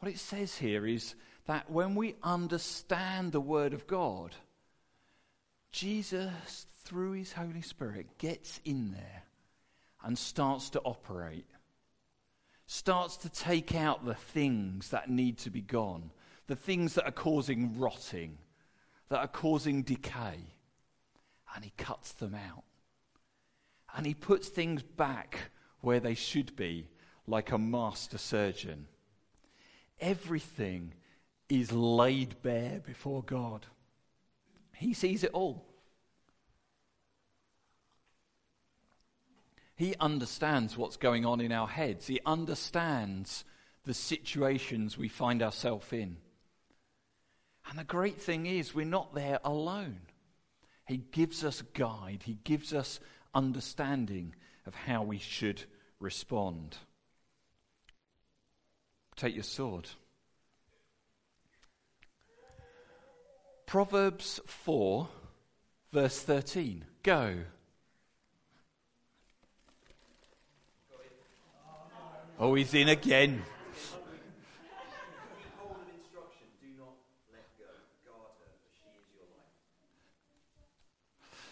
what 0.00 0.10
it 0.10 0.18
says 0.18 0.56
here 0.56 0.84
is 0.84 1.14
that 1.46 1.70
when 1.70 1.94
we 1.94 2.14
understand 2.22 3.32
the 3.32 3.40
Word 3.40 3.74
of 3.74 3.86
God, 3.86 4.34
Jesus, 5.72 6.66
through 6.84 7.12
His 7.12 7.32
Holy 7.32 7.62
Spirit, 7.62 8.18
gets 8.18 8.60
in 8.64 8.92
there 8.92 9.24
and 10.04 10.16
starts 10.16 10.70
to 10.70 10.80
operate, 10.80 11.46
starts 12.66 13.16
to 13.18 13.28
take 13.28 13.74
out 13.74 14.04
the 14.04 14.14
things 14.14 14.90
that 14.90 15.10
need 15.10 15.38
to 15.38 15.50
be 15.50 15.60
gone, 15.62 16.10
the 16.46 16.56
things 16.56 16.94
that 16.94 17.06
are 17.06 17.12
causing 17.12 17.78
rotting, 17.78 18.38
that 19.08 19.18
are 19.18 19.28
causing 19.28 19.82
decay, 19.82 20.38
and 21.54 21.64
He 21.64 21.72
cuts 21.76 22.12
them 22.12 22.34
out. 22.34 22.64
And 23.96 24.06
He 24.06 24.14
puts 24.14 24.48
things 24.48 24.82
back 24.82 25.50
where 25.80 26.00
they 26.00 26.14
should 26.14 26.54
be, 26.56 26.88
like 27.26 27.52
a 27.52 27.58
master 27.58 28.18
surgeon. 28.18 28.86
Everything 30.00 30.94
is 31.60 31.70
laid 31.70 32.40
bare 32.42 32.80
before 32.84 33.22
God. 33.22 33.66
He 34.74 34.94
sees 34.94 35.22
it 35.22 35.32
all. 35.32 35.66
He 39.76 39.94
understands 40.00 40.76
what's 40.76 40.96
going 40.96 41.26
on 41.26 41.40
in 41.40 41.52
our 41.52 41.66
heads. 41.66 42.06
He 42.06 42.20
understands 42.24 43.44
the 43.84 43.92
situations 43.92 44.96
we 44.96 45.08
find 45.08 45.42
ourselves 45.42 45.92
in. 45.92 46.16
And 47.68 47.78
the 47.78 47.84
great 47.84 48.20
thing 48.20 48.46
is, 48.46 48.74
we're 48.74 48.86
not 48.86 49.14
there 49.14 49.38
alone. 49.44 50.00
He 50.86 50.98
gives 50.98 51.44
us 51.44 51.62
guide, 51.74 52.22
He 52.24 52.38
gives 52.44 52.72
us 52.72 52.98
understanding 53.34 54.34
of 54.66 54.74
how 54.74 55.02
we 55.02 55.18
should 55.18 55.62
respond. 56.00 56.76
Take 59.16 59.34
your 59.34 59.44
sword. 59.44 59.88
Proverbs 63.72 64.38
4, 64.44 65.08
verse 65.94 66.20
13. 66.20 66.84
Go. 67.02 67.38
Oh, 72.38 72.52
he's 72.52 72.74
in 72.74 72.90
again. 72.90 73.42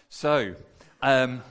So, 0.09 0.53
um, 1.01 1.41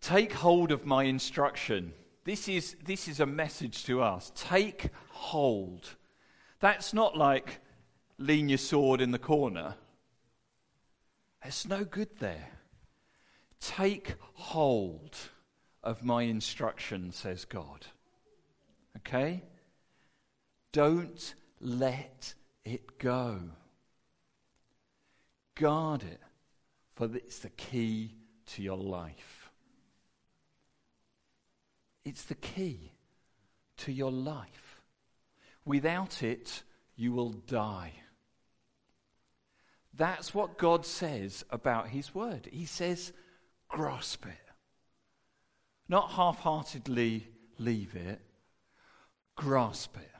take 0.00 0.32
hold 0.32 0.70
of 0.70 0.86
my 0.86 1.02
instruction. 1.02 1.92
This 2.22 2.46
is, 2.46 2.76
this 2.84 3.08
is 3.08 3.18
a 3.18 3.26
message 3.26 3.84
to 3.86 4.00
us. 4.00 4.30
Take 4.36 4.90
hold. 5.10 5.96
That's 6.60 6.94
not 6.94 7.16
like 7.16 7.58
lean 8.18 8.48
your 8.48 8.58
sword 8.58 9.00
in 9.00 9.12
the 9.12 9.18
corner. 9.18 9.74
There's 11.42 11.66
no 11.66 11.84
good 11.84 12.18
there. 12.18 12.50
Take 13.60 14.14
hold 14.34 15.16
of 15.82 16.04
my 16.04 16.22
instruction, 16.22 17.12
says 17.12 17.44
God. 17.44 17.86
Okay? 18.98 19.42
Don't 20.72 21.34
let 21.60 22.34
it 22.64 22.98
go. 22.98 23.40
Guard 25.54 26.02
it, 26.02 26.20
for 26.94 27.08
it's 27.14 27.38
the 27.38 27.50
key 27.50 28.14
to 28.54 28.62
your 28.62 28.76
life. 28.76 29.50
It's 32.04 32.24
the 32.24 32.34
key 32.34 32.92
to 33.78 33.92
your 33.92 34.12
life. 34.12 34.80
Without 35.64 36.22
it, 36.22 36.62
you 36.96 37.12
will 37.12 37.32
die. 37.32 37.92
That's 39.98 40.32
what 40.32 40.56
God 40.58 40.86
says 40.86 41.44
about 41.50 41.88
His 41.88 42.14
Word. 42.14 42.48
He 42.50 42.64
says, 42.64 43.12
grasp 43.68 44.24
it. 44.26 44.32
Not 45.88 46.12
half 46.12 46.38
heartedly 46.38 47.28
leave 47.58 47.96
it, 47.96 48.20
grasp 49.36 49.96
it. 49.96 50.10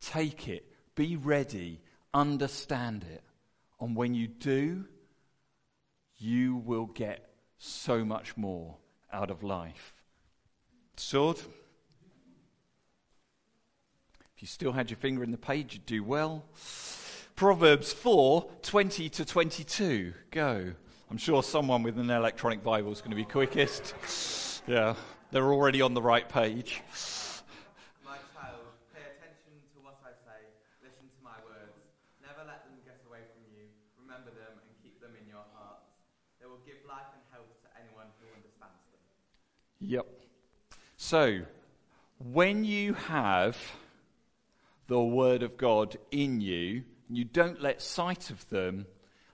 Take 0.00 0.48
it. 0.48 0.64
Be 0.94 1.16
ready. 1.16 1.80
Understand 2.14 3.04
it. 3.10 3.22
And 3.80 3.96
when 3.96 4.14
you 4.14 4.28
do, 4.28 4.84
you 6.16 6.56
will 6.56 6.86
get 6.86 7.28
so 7.58 8.04
much 8.04 8.36
more 8.36 8.76
out 9.12 9.30
of 9.30 9.42
life. 9.42 10.02
Sword. 10.96 11.38
If 14.36 14.42
you 14.42 14.46
still 14.46 14.72
had 14.72 14.90
your 14.90 14.98
finger 14.98 15.24
in 15.24 15.32
the 15.32 15.36
page, 15.36 15.74
you'd 15.74 15.86
do 15.86 16.04
well. 16.04 16.44
Proverbs 17.38 17.92
4 17.92 18.50
20 18.62 19.08
to 19.10 19.24
22. 19.24 20.12
Go. 20.32 20.72
I'm 21.08 21.16
sure 21.16 21.44
someone 21.44 21.84
with 21.84 21.96
an 21.96 22.10
electronic 22.10 22.64
Bible 22.64 22.90
is 22.90 22.98
going 22.98 23.12
to 23.12 23.16
be 23.16 23.24
quickest. 23.24 23.94
Yeah, 24.66 24.96
they're 25.30 25.52
already 25.52 25.80
on 25.80 25.94
the 25.94 26.02
right 26.02 26.28
page. 26.28 26.82
My 28.04 28.18
child, 28.34 28.66
pay 28.92 29.06
attention 29.06 29.54
to 29.70 29.78
what 29.86 30.02
I 30.02 30.10
say. 30.26 30.50
Listen 30.82 31.06
to 31.06 31.22
my 31.22 31.38
words. 31.46 31.78
Never 32.20 32.42
let 32.42 32.66
them 32.66 32.74
get 32.84 32.98
away 33.06 33.22
from 33.30 33.46
you. 33.54 33.70
Remember 34.02 34.34
them 34.34 34.58
and 34.58 34.74
keep 34.82 35.00
them 35.00 35.12
in 35.14 35.30
your 35.30 35.46
hearts. 35.54 35.86
They 36.40 36.46
will 36.46 36.58
give 36.66 36.82
life 36.88 37.06
and 37.14 37.22
health 37.30 37.54
to 37.62 37.68
anyone 37.78 38.10
who 38.18 38.26
understands 38.34 38.82
them. 38.90 38.98
Yep. 39.78 40.06
So, 40.96 41.46
when 42.18 42.64
you 42.64 42.94
have 42.94 43.56
the 44.88 45.00
Word 45.00 45.44
of 45.44 45.56
God 45.56 45.96
in 46.10 46.40
you, 46.40 46.82
you 47.08 47.24
don't 47.24 47.60
let 47.62 47.80
sight 47.82 48.30
of 48.30 48.48
them, 48.48 48.86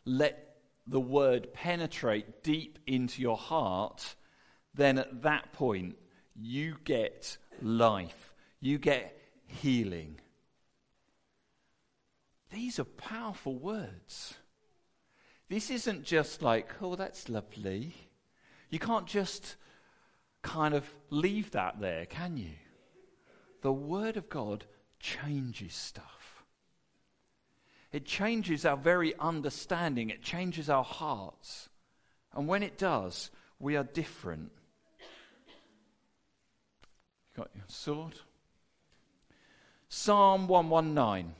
let 0.04 0.56
the 0.86 1.00
Word 1.00 1.52
penetrate 1.52 2.42
deep 2.42 2.78
into 2.86 3.22
your 3.22 3.36
heart, 3.36 4.14
then 4.74 4.98
at 4.98 5.22
that 5.22 5.52
point, 5.52 5.96
you 6.34 6.76
get 6.84 7.36
life. 7.62 8.34
You 8.60 8.78
get 8.78 9.16
healing. 9.46 10.20
These 12.50 12.78
are 12.78 12.84
powerful 12.84 13.56
words. 13.56 14.34
This 15.48 15.70
isn't 15.70 16.04
just 16.04 16.42
like, 16.42 16.70
oh, 16.80 16.96
that's 16.96 17.28
lovely. 17.28 17.94
You 18.70 18.78
can't 18.78 19.06
just 19.06 19.56
kind 20.42 20.74
of 20.74 20.88
leave 21.10 21.50
that 21.52 21.80
there, 21.80 22.06
can 22.06 22.36
you? 22.36 22.52
The 23.62 23.72
Word 23.72 24.16
of 24.16 24.28
God 24.28 24.64
changes 25.00 25.74
stuff. 25.74 26.23
It 27.94 28.04
changes 28.04 28.66
our 28.66 28.76
very 28.76 29.14
understanding, 29.20 30.10
it 30.10 30.20
changes 30.20 30.68
our 30.68 30.82
hearts. 30.82 31.68
And 32.32 32.48
when 32.48 32.64
it 32.64 32.76
does, 32.76 33.30
we 33.60 33.76
are 33.76 33.84
different. 33.84 34.50
You 34.98 35.04
got 37.36 37.50
your 37.54 37.62
sword? 37.68 38.14
Psalm 39.88 40.48
119. 40.48 41.34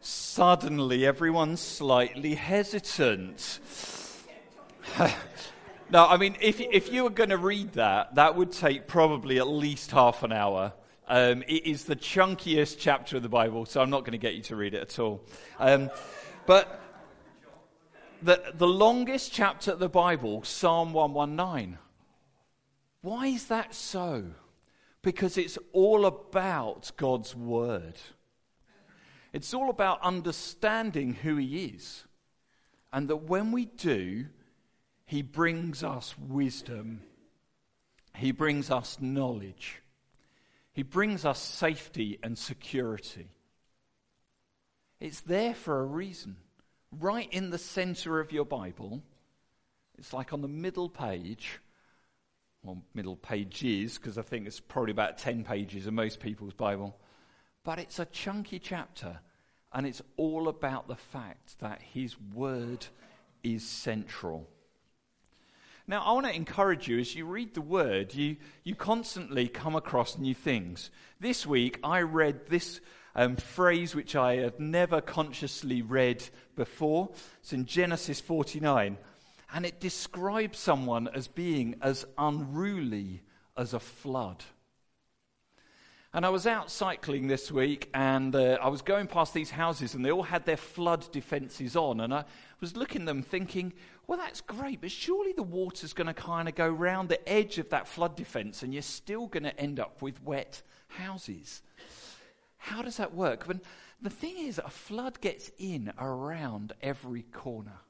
Suddenly, 0.00 1.06
everyone's 1.06 1.60
slightly 1.60 2.34
hesitant. 2.34 3.60
no, 5.90 6.08
I 6.08 6.16
mean, 6.16 6.34
if, 6.40 6.60
if 6.60 6.92
you 6.92 7.04
were 7.04 7.10
going 7.10 7.30
to 7.30 7.38
read 7.38 7.74
that, 7.74 8.16
that 8.16 8.34
would 8.34 8.50
take 8.50 8.88
probably 8.88 9.38
at 9.38 9.46
least 9.46 9.92
half 9.92 10.24
an 10.24 10.32
hour. 10.32 10.72
Um, 11.08 11.42
it 11.46 11.66
is 11.66 11.84
the 11.84 11.94
chunkiest 11.94 12.78
chapter 12.80 13.16
of 13.16 13.22
the 13.22 13.28
Bible, 13.28 13.64
so 13.64 13.80
I'm 13.80 13.90
not 13.90 14.00
going 14.00 14.12
to 14.12 14.18
get 14.18 14.34
you 14.34 14.42
to 14.42 14.56
read 14.56 14.74
it 14.74 14.82
at 14.82 14.98
all. 14.98 15.22
Um, 15.60 15.88
but 16.46 16.80
the, 18.22 18.42
the 18.54 18.66
longest 18.66 19.32
chapter 19.32 19.72
of 19.72 19.78
the 19.78 19.88
Bible, 19.88 20.42
Psalm 20.42 20.92
119. 20.92 21.78
Why 23.02 23.26
is 23.28 23.46
that 23.46 23.72
so? 23.72 24.24
Because 25.02 25.38
it's 25.38 25.58
all 25.72 26.06
about 26.06 26.90
God's 26.96 27.36
Word. 27.36 27.94
It's 29.32 29.54
all 29.54 29.70
about 29.70 30.02
understanding 30.02 31.14
who 31.14 31.36
He 31.36 31.66
is. 31.66 32.04
And 32.92 33.06
that 33.08 33.28
when 33.28 33.52
we 33.52 33.66
do, 33.66 34.26
He 35.04 35.22
brings 35.22 35.84
us 35.84 36.16
wisdom, 36.18 37.02
He 38.16 38.32
brings 38.32 38.72
us 38.72 38.98
knowledge, 39.00 39.82
He 40.76 40.82
brings 40.82 41.24
us 41.24 41.38
safety 41.38 42.18
and 42.22 42.36
security. 42.36 43.30
It's 45.00 45.22
there 45.22 45.54
for 45.54 45.80
a 45.80 45.86
reason. 45.86 46.36
Right 46.92 47.32
in 47.32 47.48
the 47.48 47.56
center 47.56 48.20
of 48.20 48.30
your 48.30 48.44
Bible, 48.44 49.02
it's 49.96 50.12
like 50.12 50.34
on 50.34 50.42
the 50.42 50.48
middle 50.48 50.90
page, 50.90 51.60
well, 52.62 52.82
middle 52.92 53.16
pages, 53.16 53.96
because 53.96 54.18
I 54.18 54.22
think 54.22 54.46
it's 54.46 54.60
probably 54.60 54.90
about 54.90 55.16
10 55.16 55.44
pages 55.44 55.86
in 55.86 55.94
most 55.94 56.20
people's 56.20 56.52
Bible, 56.52 56.94
but 57.64 57.78
it's 57.78 57.98
a 57.98 58.04
chunky 58.04 58.58
chapter, 58.58 59.18
and 59.72 59.86
it's 59.86 60.02
all 60.18 60.46
about 60.46 60.88
the 60.88 60.96
fact 60.96 61.58
that 61.60 61.80
His 61.80 62.20
Word 62.34 62.86
is 63.42 63.66
central. 63.66 64.46
Now, 65.88 66.02
I 66.02 66.12
want 66.14 66.26
to 66.26 66.34
encourage 66.34 66.88
you 66.88 66.98
as 66.98 67.14
you 67.14 67.26
read 67.26 67.54
the 67.54 67.60
Word, 67.60 68.12
you, 68.12 68.38
you 68.64 68.74
constantly 68.74 69.46
come 69.46 69.76
across 69.76 70.18
new 70.18 70.34
things. 70.34 70.90
This 71.20 71.46
week, 71.46 71.78
I 71.84 72.00
read 72.00 72.48
this 72.48 72.80
um, 73.14 73.36
phrase 73.36 73.94
which 73.94 74.16
I 74.16 74.38
had 74.38 74.58
never 74.58 75.00
consciously 75.00 75.82
read 75.82 76.24
before. 76.56 77.10
It's 77.38 77.52
in 77.52 77.66
Genesis 77.66 78.20
49, 78.20 78.98
and 79.54 79.64
it 79.64 79.78
describes 79.78 80.58
someone 80.58 81.08
as 81.14 81.28
being 81.28 81.76
as 81.80 82.04
unruly 82.18 83.22
as 83.56 83.72
a 83.72 83.78
flood. 83.78 84.42
And 86.16 86.24
I 86.24 86.30
was 86.30 86.46
out 86.46 86.70
cycling 86.70 87.26
this 87.26 87.52
week 87.52 87.90
and 87.92 88.34
uh, 88.34 88.56
I 88.62 88.68
was 88.68 88.80
going 88.80 89.06
past 89.06 89.34
these 89.34 89.50
houses 89.50 89.92
and 89.94 90.02
they 90.02 90.10
all 90.10 90.22
had 90.22 90.46
their 90.46 90.56
flood 90.56 91.06
defences 91.12 91.76
on. 91.76 92.00
And 92.00 92.14
I 92.14 92.24
was 92.58 92.74
looking 92.74 93.02
at 93.02 93.06
them 93.06 93.20
thinking, 93.20 93.74
well, 94.06 94.18
that's 94.18 94.40
great, 94.40 94.80
but 94.80 94.90
surely 94.90 95.32
the 95.32 95.42
water's 95.42 95.92
going 95.92 96.06
to 96.06 96.14
kind 96.14 96.48
of 96.48 96.54
go 96.54 96.68
round 96.68 97.08
the 97.08 97.28
edge 97.28 97.58
of 97.58 97.70
that 97.70 97.88
flood 97.88 98.16
defence 98.16 98.62
and 98.62 98.72
you're 98.72 98.82
still 98.82 99.26
going 99.26 99.42
to 99.42 99.58
end 99.58 99.80
up 99.80 100.00
with 100.00 100.22
wet 100.22 100.62
houses. 100.88 101.62
How 102.56 102.82
does 102.82 102.98
that 102.98 103.14
work? 103.14 103.46
But 103.46 103.58
the 104.00 104.10
thing 104.10 104.38
is, 104.38 104.58
a 104.58 104.70
flood 104.70 105.20
gets 105.20 105.50
in 105.58 105.92
around 105.98 106.72
every 106.82 107.22
corner 107.22 107.80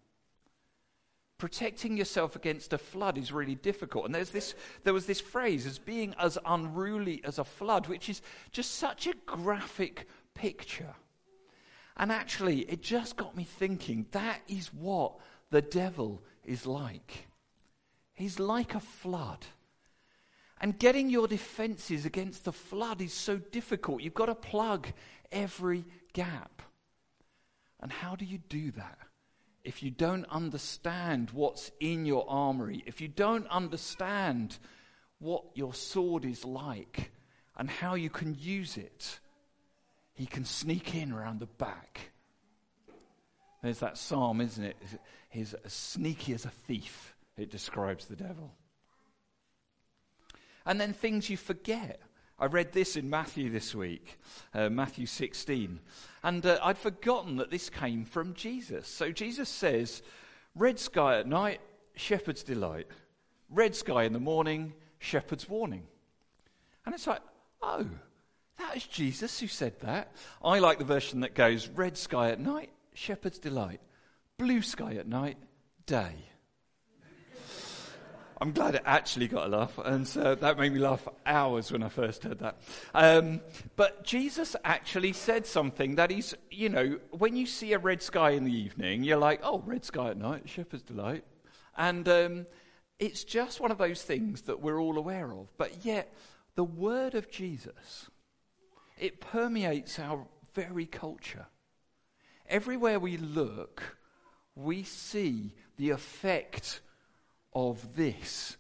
protecting 1.39 1.97
yourself 1.97 2.35
against 2.35 2.73
a 2.73 2.79
flood 2.79 3.19
is 3.19 3.33
really 3.33 3.57
difficult. 3.57 4.07
And 4.07 4.15
there's 4.15 4.31
this, 4.31 4.55
there 4.85 4.95
was 4.95 5.07
this 5.07 5.21
phrase 5.21 5.67
as 5.67 5.79
being 5.79 6.15
as 6.19 6.39
unruly 6.47 7.21
as 7.25 7.39
a 7.39 7.45
flood, 7.45 7.89
which 7.89 8.09
is 8.09 8.23
just 8.53 8.77
such 8.77 9.07
a 9.07 9.15
graphic 9.27 10.09
picture. 10.35 10.95
And 11.99 12.11
actually, 12.11 12.61
it 12.61 12.83
just 12.83 13.17
got 13.17 13.37
me 13.37 13.45
thinking 13.45 14.07
that 14.13 14.41
is 14.49 14.73
what 14.73 15.19
the 15.51 15.63
devil 15.63 16.23
is 16.45 16.67
like. 16.67 17.27
He's 18.15 18.39
like 18.39 18.75
a 18.75 18.81
flood. 18.81 19.45
And 20.61 20.79
getting 20.79 21.11
your 21.11 21.29
defenses 21.29 22.07
against 22.07 22.45
the 22.45 22.53
flood 22.53 23.03
is 23.03 23.13
so 23.13 23.37
difficult. 23.37 24.03
You've 24.03 24.15
got 24.15 24.27
to 24.27 24.35
plug 24.35 24.89
every 25.31 25.85
gap. 26.15 26.63
And 27.81 27.93
how 27.93 28.17
do 28.17 28.25
you 28.25 28.39
do 28.39 28.71
that? 28.73 28.99
if 29.67 29.83
you 29.83 29.91
don't 29.91 30.25
understand 30.27 31.31
what's 31.33 31.73
in 31.81 32.07
your 32.07 32.25
armory, 32.29 32.85
if 32.87 33.01
you 33.01 33.09
don't 33.09 33.49
understand 33.49 34.57
what 35.19 35.43
your 35.55 35.75
sword 35.75 36.25
is 36.25 36.45
like 36.45 37.11
and 37.57 37.69
how 37.69 37.97
you 37.97 38.09
can 38.09 38.37
use 38.39 38.77
it, 38.77 39.19
he 40.15 40.25
can 40.25 40.45
sneak 40.45 40.95
in 40.95 41.11
around 41.11 41.41
the 41.41 41.47
back. 41.47 42.13
There's 43.63 43.81
that 43.81 43.99
psalm, 43.99 44.41
isn't 44.41 44.63
it? 44.63 44.77
He's 45.29 45.55
as 45.55 45.73
sneaky 45.73 46.35
as 46.35 46.45
a 46.45 46.51
thief, 46.51 47.15
it 47.37 47.51
describes 47.51 48.07
the 48.07 48.17
devil. 48.17 48.53
And 50.65 50.81
then 50.81 50.93
things 50.93 51.31
you 51.31 51.37
forget. 51.37 52.01
I 52.39 52.47
read 52.47 52.73
this 52.73 52.97
in 52.97 53.09
Matthew 53.09 53.49
this 53.51 53.75
week, 53.75 54.19
uh, 54.53 54.69
Matthew 54.69 55.07
16, 55.07 55.81
and 56.23 56.45
uh, 56.45 56.59
I'd 56.63 56.77
forgotten 56.77 57.37
that 57.37 57.51
this 57.51 57.71
came 57.71 58.05
from 58.05 58.35
Jesus. 58.35 58.87
So 58.89 59.11
Jesus 59.11 59.49
says, 59.49 60.03
Red 60.55 60.79
sky 60.79 61.19
at 61.19 61.27
night, 61.27 61.61
shepherd's 61.95 62.43
delight. 62.43 62.89
Red 63.49 63.75
sky 63.75 64.05
in 64.05 64.13
the 64.13 64.21
morning, 64.21 64.75
shepherd's 64.99 65.49
warning. 65.49 65.87
And 66.85 66.95
it's 66.95 67.07
like, 67.07 67.23
oh, 67.63 67.87
that 68.59 68.77
is 68.77 68.87
Jesus 68.87 69.41
who 69.41 69.47
said 69.47 69.81
that. 69.81 70.13
I 70.45 70.59
like 70.59 70.79
the 70.79 70.85
version 70.85 71.21
that 71.21 71.35
goes, 71.35 71.69
Red 71.69 71.97
sky 71.97 72.31
at 72.31 72.41
night, 72.41 72.71
shepherd's 72.97 73.39
delight. 73.39 73.81
Blue 74.39 74.63
sky 74.63 74.95
at 74.95 75.07
night, 75.07 75.37
day. 75.87 76.15
I'm 78.39 78.53
glad 78.53 78.75
it 78.75 78.83
actually 78.85 79.29
got 79.29 79.47
a 79.47 79.49
laugh, 79.49 79.79
and 79.79 80.07
so 80.07 80.35
that 80.35 80.59
made 80.59 80.73
me 80.75 80.79
laugh 80.79 81.09
hours 81.25 81.73
when 81.73 81.83
I 81.83 81.89
first 81.89 82.23
heard 82.23 82.41
that. 82.41 82.59
Um, 82.95 83.41
but 83.77 84.05
Jesus 84.05 84.55
actually 84.63 85.15
said 85.15 85.47
something 85.47 85.95
that 85.95 86.13
is, 86.13 86.37
you 86.51 86.69
know, 86.69 86.99
when 87.13 87.35
you 87.35 87.47
see 87.47 87.73
a 87.73 87.79
red 87.79 88.03
sky 88.03 88.31
in 88.31 88.45
the 88.45 88.53
evening, 88.53 89.05
you're 89.05 89.17
like, 89.17 89.41
oh, 89.43 89.63
red 89.65 89.87
sky 89.87 90.11
at 90.11 90.19
night, 90.19 90.51
shepherd's 90.51 90.83
delight. 90.83 91.25
And 91.79 92.07
um, 92.11 92.47
it's 92.99 93.25
just 93.25 93.59
one 93.59 93.71
of 93.71 93.79
those 93.79 94.03
things 94.03 94.43
that 94.43 94.61
we're 94.61 94.81
all 94.81 94.99
aware 94.99 95.33
of. 95.33 95.49
But 95.57 95.87
yet, 95.87 96.13
the 96.57 96.65
word 96.65 97.15
of 97.15 97.31
Jesus, 97.31 98.11
it 98.99 99.19
permeates 99.19 99.99
our 99.99 100.27
very 100.55 100.85
culture. 100.85 101.47
Everywhere 102.49 102.99
we 102.99 103.17
look, 103.17 103.97
we 104.55 104.83
see 104.83 105.55
the 105.77 105.91
effect 105.91 106.81
of 107.53 107.97
this 107.97 108.57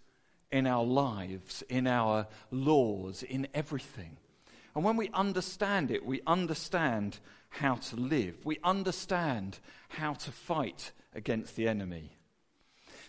in 0.50 0.66
our 0.66 0.84
lives, 0.84 1.62
in 1.68 1.86
our 1.86 2.26
laws, 2.50 3.22
in 3.22 3.48
everything. 3.54 4.16
And 4.74 4.84
when 4.84 4.96
we 4.96 5.10
understand 5.14 5.90
it, 5.90 6.04
we 6.04 6.20
understand 6.26 7.18
how 7.48 7.76
to 7.76 7.96
live. 7.96 8.44
We 8.44 8.58
understand 8.62 9.58
how 9.88 10.14
to 10.14 10.30
fight 10.30 10.92
against 11.14 11.56
the 11.56 11.68
enemy. 11.68 12.12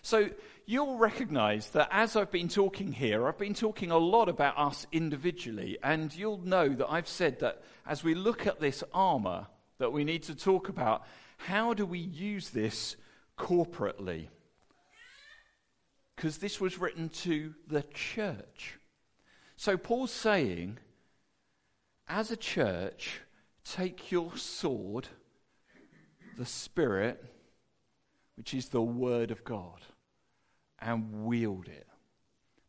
So 0.01 0.29
you'll 0.65 0.97
recognize 0.97 1.69
that 1.71 1.89
as 1.91 2.15
I've 2.15 2.31
been 2.31 2.47
talking 2.47 2.93
here, 2.93 3.27
I've 3.27 3.37
been 3.37 3.53
talking 3.53 3.91
a 3.91 3.97
lot 3.97 4.29
about 4.29 4.57
us 4.57 4.87
individually. 4.91 5.77
And 5.83 6.15
you'll 6.15 6.45
know 6.45 6.69
that 6.69 6.89
I've 6.89 7.09
said 7.09 7.39
that 7.39 7.61
as 7.85 8.03
we 8.03 8.15
look 8.15 8.47
at 8.47 8.61
this 8.61 8.83
armor, 8.93 9.47
that 9.79 9.91
we 9.91 10.03
need 10.03 10.23
to 10.23 10.35
talk 10.35 10.69
about 10.69 11.05
how 11.37 11.73
do 11.73 11.85
we 11.85 11.99
use 11.99 12.49
this 12.49 12.95
corporately 13.37 14.29
because 16.15 16.39
this 16.39 16.59
was 16.59 16.79
written 16.79 17.09
to 17.09 17.53
the 17.67 17.83
church. 17.93 18.79
So 19.55 19.77
Paul's 19.77 20.11
saying, 20.11 20.79
as 22.07 22.31
a 22.31 22.37
church, 22.37 23.21
take 23.63 24.11
your 24.11 24.35
sword, 24.35 25.07
the 26.37 26.45
Spirit, 26.45 27.23
which 28.35 28.53
is 28.53 28.69
the 28.69 28.81
Word 28.81 29.29
of 29.29 29.43
God, 29.43 29.81
and 30.79 31.25
wield 31.25 31.67
it. 31.67 31.87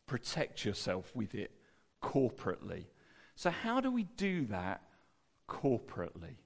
Protect 0.07 0.65
yourself 0.65 1.11
with 1.15 1.35
it 1.35 1.53
corporately. 2.03 2.87
So, 3.35 3.51
how 3.51 3.81
do 3.81 3.91
we 3.91 4.05
do 4.05 4.47
that 4.47 4.83
corporately? 5.49 6.37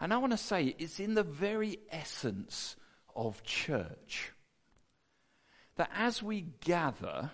And 0.00 0.12
I 0.12 0.18
want 0.18 0.32
to 0.32 0.38
say 0.38 0.74
it's 0.78 1.00
in 1.00 1.14
the 1.14 1.22
very 1.22 1.80
essence 1.90 2.76
of 3.14 3.42
church 3.42 4.32
that 5.76 5.90
as 5.94 6.22
we 6.22 6.46
gather, 6.60 7.30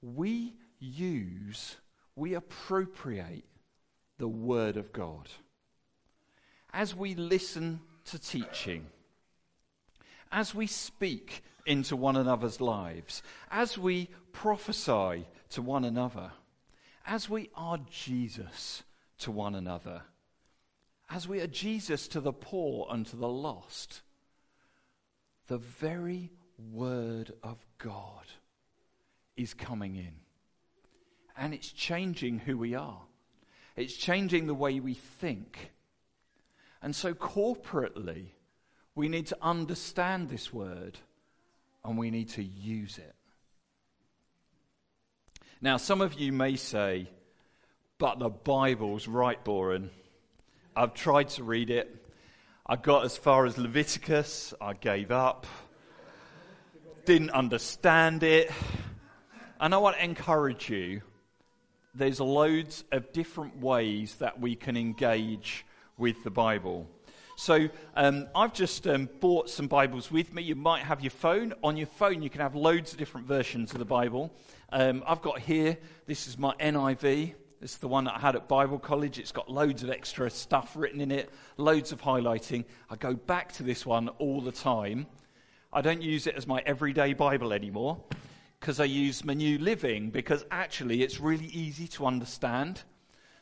we 0.00 0.54
use, 0.78 1.76
we 2.16 2.34
appropriate 2.34 3.44
the 4.18 4.28
Word 4.28 4.76
of 4.76 4.92
God. 4.92 5.28
As 6.72 6.94
we 6.94 7.14
listen 7.14 7.80
to 8.06 8.18
teaching, 8.18 8.86
as 10.30 10.54
we 10.54 10.66
speak 10.66 11.42
into 11.66 11.94
one 11.94 12.16
another's 12.16 12.60
lives, 12.60 13.22
as 13.50 13.78
we 13.78 14.08
prophesy 14.32 15.26
to 15.50 15.62
one 15.62 15.84
another, 15.84 16.32
as 17.06 17.28
we 17.28 17.50
are 17.54 17.78
Jesus 17.90 18.82
to 19.18 19.30
one 19.30 19.54
another, 19.54 20.02
as 21.12 21.28
we 21.28 21.40
are 21.40 21.46
Jesus 21.46 22.08
to 22.08 22.20
the 22.20 22.32
poor 22.32 22.86
and 22.90 23.04
to 23.06 23.16
the 23.16 23.28
lost, 23.28 24.00
the 25.48 25.58
very 25.58 26.30
Word 26.70 27.32
of 27.42 27.58
God 27.78 28.26
is 29.36 29.52
coming 29.52 29.96
in. 29.96 30.14
And 31.36 31.52
it's 31.52 31.70
changing 31.70 32.38
who 32.38 32.56
we 32.56 32.74
are, 32.74 33.02
it's 33.76 33.94
changing 33.94 34.46
the 34.46 34.54
way 34.54 34.80
we 34.80 34.94
think. 34.94 35.70
And 36.80 36.96
so, 36.96 37.14
corporately, 37.14 38.30
we 38.94 39.08
need 39.08 39.28
to 39.28 39.36
understand 39.40 40.28
this 40.28 40.52
word 40.52 40.98
and 41.84 41.96
we 41.96 42.10
need 42.10 42.30
to 42.30 42.42
use 42.42 42.98
it. 42.98 43.14
Now, 45.60 45.76
some 45.76 46.00
of 46.00 46.14
you 46.14 46.32
may 46.32 46.56
say, 46.56 47.08
but 47.98 48.18
the 48.18 48.28
Bible's 48.28 49.06
right 49.06 49.42
boring. 49.44 49.90
I've 50.74 50.94
tried 50.94 51.28
to 51.30 51.44
read 51.44 51.70
it. 51.70 52.04
I 52.66 52.76
got 52.76 53.04
as 53.04 53.16
far 53.16 53.46
as 53.46 53.58
Leviticus. 53.58 54.54
I 54.60 54.74
gave 54.74 55.10
up 55.10 55.46
didn't 57.04 57.30
understand 57.30 58.22
it. 58.22 58.50
And 59.60 59.74
I 59.74 59.78
want 59.78 59.96
to 59.96 60.04
encourage 60.04 60.70
you 60.70 61.02
there's 61.94 62.20
loads 62.20 62.84
of 62.92 63.12
different 63.12 63.60
ways 63.60 64.16
that 64.16 64.40
we 64.40 64.56
can 64.56 64.76
engage 64.76 65.66
with 65.98 66.22
the 66.24 66.30
Bible. 66.30 66.88
So 67.36 67.68
um, 67.96 68.28
I've 68.34 68.54
just 68.54 68.86
um, 68.86 69.08
bought 69.20 69.50
some 69.50 69.66
Bibles 69.66 70.10
with 70.10 70.32
me. 70.32 70.42
You 70.42 70.54
might 70.54 70.82
have 70.82 71.00
your 71.00 71.10
phone. 71.10 71.54
On 71.62 71.76
your 71.76 71.86
phone, 71.86 72.22
you 72.22 72.30
can 72.30 72.40
have 72.40 72.54
loads 72.54 72.92
of 72.92 72.98
different 72.98 73.26
versions 73.26 73.72
of 73.72 73.78
the 73.78 73.84
Bible. 73.84 74.32
Um, 74.70 75.02
I've 75.06 75.22
got 75.22 75.40
here, 75.40 75.76
this 76.06 76.26
is 76.26 76.38
my 76.38 76.54
NIV. 76.54 77.34
Is 77.62 77.76
the 77.76 77.86
one 77.86 78.04
that 78.04 78.16
I 78.16 78.18
had 78.18 78.34
at 78.34 78.48
Bible 78.48 78.80
college. 78.80 79.20
It's 79.20 79.30
got 79.30 79.48
loads 79.48 79.84
of 79.84 79.90
extra 79.90 80.28
stuff 80.28 80.72
written 80.74 81.00
in 81.00 81.12
it, 81.12 81.30
loads 81.56 81.92
of 81.92 82.02
highlighting. 82.02 82.64
I 82.90 82.96
go 82.96 83.14
back 83.14 83.52
to 83.52 83.62
this 83.62 83.86
one 83.86 84.08
all 84.18 84.40
the 84.40 84.50
time. 84.50 85.06
I 85.72 85.80
don't 85.80 86.02
use 86.02 86.26
it 86.26 86.34
as 86.34 86.44
my 86.44 86.60
everyday 86.66 87.12
Bible 87.12 87.52
anymore 87.52 88.02
because 88.58 88.80
I 88.80 88.84
use 88.84 89.24
my 89.24 89.34
New 89.34 89.58
Living 89.58 90.10
because 90.10 90.44
actually 90.50 91.04
it's 91.04 91.20
really 91.20 91.46
easy 91.46 91.86
to 91.88 92.06
understand. 92.06 92.82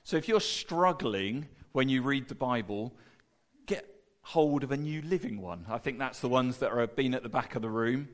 So 0.05 0.19
if 0.19 0.29
you're 0.29 0.41
struggling 0.41 1.49
when 1.73 1.89
you 1.89 2.03
read 2.03 2.29
the 2.29 2.35
Bible, 2.35 2.93
get 3.65 3.87
hold 4.21 4.65
of 4.65 4.71
a 4.71 4.77
New 4.77 5.01
Living 5.01 5.41
one. 5.41 5.65
I 5.67 5.79
think 5.79 5.99
that's 5.99 6.21
the 6.21 6.29
ones 6.29 6.59
that 6.59 6.73
are 6.73 6.87
been 6.87 7.15
at 7.15 7.23
the 7.23 7.31
back 7.31 7.57
of 7.57 7.63
the 7.63 7.71
room. 7.71 8.11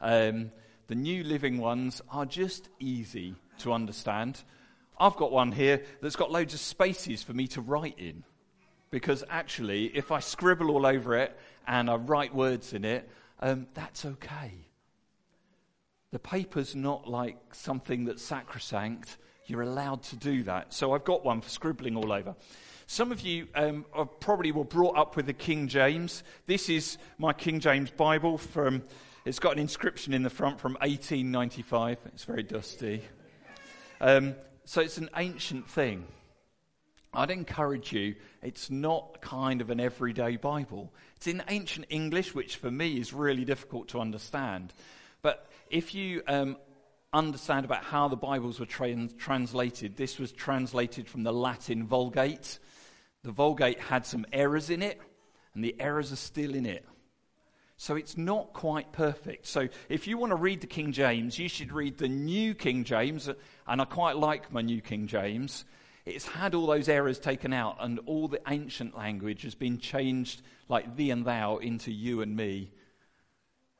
Um, 0.00 0.50
the 0.88 0.96
New 0.96 1.22
Living 1.22 1.58
ones 1.58 2.02
are 2.10 2.26
just 2.26 2.68
easy 2.80 3.36
to 3.58 3.72
understand. 3.72 4.42
I've 4.98 5.16
got 5.16 5.32
one 5.32 5.52
here 5.52 5.82
that's 6.00 6.16
got 6.16 6.30
loads 6.30 6.54
of 6.54 6.60
spaces 6.60 7.22
for 7.22 7.32
me 7.32 7.48
to 7.48 7.60
write 7.60 7.98
in. 7.98 8.24
Because 8.90 9.24
actually, 9.28 9.86
if 9.86 10.12
I 10.12 10.20
scribble 10.20 10.70
all 10.70 10.86
over 10.86 11.16
it 11.16 11.36
and 11.66 11.90
I 11.90 11.96
write 11.96 12.34
words 12.34 12.72
in 12.72 12.84
it, 12.84 13.08
um, 13.40 13.66
that's 13.74 14.04
okay. 14.04 14.52
The 16.12 16.18
paper's 16.20 16.76
not 16.76 17.08
like 17.08 17.36
something 17.52 18.04
that's 18.04 18.22
sacrosanct. 18.22 19.16
You're 19.46 19.62
allowed 19.62 20.04
to 20.04 20.16
do 20.16 20.44
that. 20.44 20.72
So 20.72 20.92
I've 20.92 21.04
got 21.04 21.24
one 21.24 21.40
for 21.40 21.48
scribbling 21.48 21.96
all 21.96 22.12
over. 22.12 22.36
Some 22.86 23.10
of 23.10 23.22
you 23.22 23.48
um, 23.54 23.84
probably 24.20 24.52
were 24.52 24.64
brought 24.64 24.96
up 24.96 25.16
with 25.16 25.26
the 25.26 25.32
King 25.32 25.66
James. 25.68 26.22
This 26.46 26.68
is 26.68 26.98
my 27.18 27.32
King 27.32 27.58
James 27.58 27.90
Bible 27.90 28.38
from, 28.38 28.82
it's 29.24 29.38
got 29.38 29.54
an 29.54 29.58
inscription 29.58 30.12
in 30.12 30.22
the 30.22 30.30
front 30.30 30.60
from 30.60 30.74
1895. 30.74 31.98
It's 32.06 32.24
very 32.24 32.42
dusty. 32.42 33.02
Um, 34.00 34.36
so 34.64 34.80
it's 34.80 34.98
an 34.98 35.10
ancient 35.16 35.68
thing. 35.68 36.06
I'd 37.12 37.30
encourage 37.30 37.92
you, 37.92 38.16
it's 38.42 38.70
not 38.70 39.20
kind 39.20 39.60
of 39.60 39.70
an 39.70 39.78
everyday 39.78 40.36
Bible. 40.36 40.92
It's 41.16 41.26
in 41.26 41.42
ancient 41.48 41.86
English, 41.88 42.34
which 42.34 42.56
for 42.56 42.70
me 42.70 42.98
is 42.98 43.12
really 43.12 43.44
difficult 43.44 43.88
to 43.88 44.00
understand. 44.00 44.72
But 45.22 45.46
if 45.70 45.94
you 45.94 46.22
um, 46.26 46.56
understand 47.12 47.64
about 47.64 47.84
how 47.84 48.08
the 48.08 48.16
Bibles 48.16 48.58
were 48.58 48.66
tra- 48.66 49.08
translated, 49.16 49.96
this 49.96 50.18
was 50.18 50.32
translated 50.32 51.08
from 51.08 51.22
the 51.22 51.32
Latin 51.32 51.86
Vulgate. 51.86 52.58
The 53.22 53.32
Vulgate 53.32 53.80
had 53.80 54.04
some 54.04 54.26
errors 54.32 54.68
in 54.68 54.82
it, 54.82 55.00
and 55.54 55.62
the 55.62 55.76
errors 55.80 56.12
are 56.12 56.16
still 56.16 56.54
in 56.54 56.66
it. 56.66 56.84
So 57.76 57.96
it's 57.96 58.16
not 58.16 58.52
quite 58.52 58.92
perfect. 58.92 59.46
So 59.46 59.68
if 59.88 60.06
you 60.06 60.16
want 60.16 60.30
to 60.30 60.36
read 60.36 60.60
the 60.60 60.66
King 60.66 60.92
James, 60.92 61.38
you 61.38 61.48
should 61.48 61.72
read 61.72 61.98
the 61.98 62.08
New 62.08 62.54
King 62.54 62.84
James. 62.84 63.28
And 63.66 63.80
I 63.80 63.84
quite 63.84 64.16
like 64.16 64.52
my 64.52 64.62
New 64.62 64.80
King 64.80 65.06
James. 65.06 65.64
It's 66.06 66.26
had 66.26 66.54
all 66.54 66.66
those 66.66 66.88
errors 66.88 67.18
taken 67.18 67.54
out, 67.54 67.78
and 67.80 67.98
all 68.04 68.28
the 68.28 68.40
ancient 68.46 68.96
language 68.96 69.42
has 69.42 69.54
been 69.54 69.78
changed, 69.78 70.42
like 70.68 70.96
thee 70.96 71.10
and 71.10 71.24
thou, 71.24 71.56
into 71.56 71.90
you 71.90 72.20
and 72.20 72.36
me. 72.36 72.70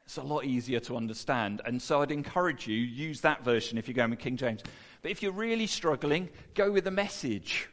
It's 0.06 0.16
a 0.16 0.22
lot 0.22 0.44
easier 0.44 0.80
to 0.80 0.96
understand. 0.96 1.60
And 1.64 1.80
so 1.80 2.02
I'd 2.02 2.10
encourage 2.10 2.66
you, 2.66 2.76
use 2.76 3.20
that 3.20 3.44
version 3.44 3.78
if 3.78 3.88
you're 3.88 3.94
going 3.94 4.10
with 4.10 4.20
King 4.20 4.38
James. 4.38 4.62
But 5.02 5.10
if 5.10 5.22
you're 5.22 5.32
really 5.32 5.66
struggling, 5.66 6.30
go 6.54 6.72
with 6.72 6.84
the 6.84 6.90
message. 6.90 7.68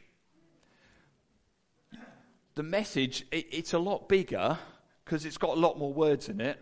The 2.54 2.62
message, 2.62 3.26
it, 3.32 3.46
it's 3.50 3.72
a 3.72 3.78
lot 3.78 4.08
bigger 4.08 4.58
because 5.12 5.26
it's 5.26 5.36
got 5.36 5.58
a 5.58 5.60
lot 5.60 5.78
more 5.78 5.92
words 5.92 6.30
in 6.30 6.40
it, 6.40 6.58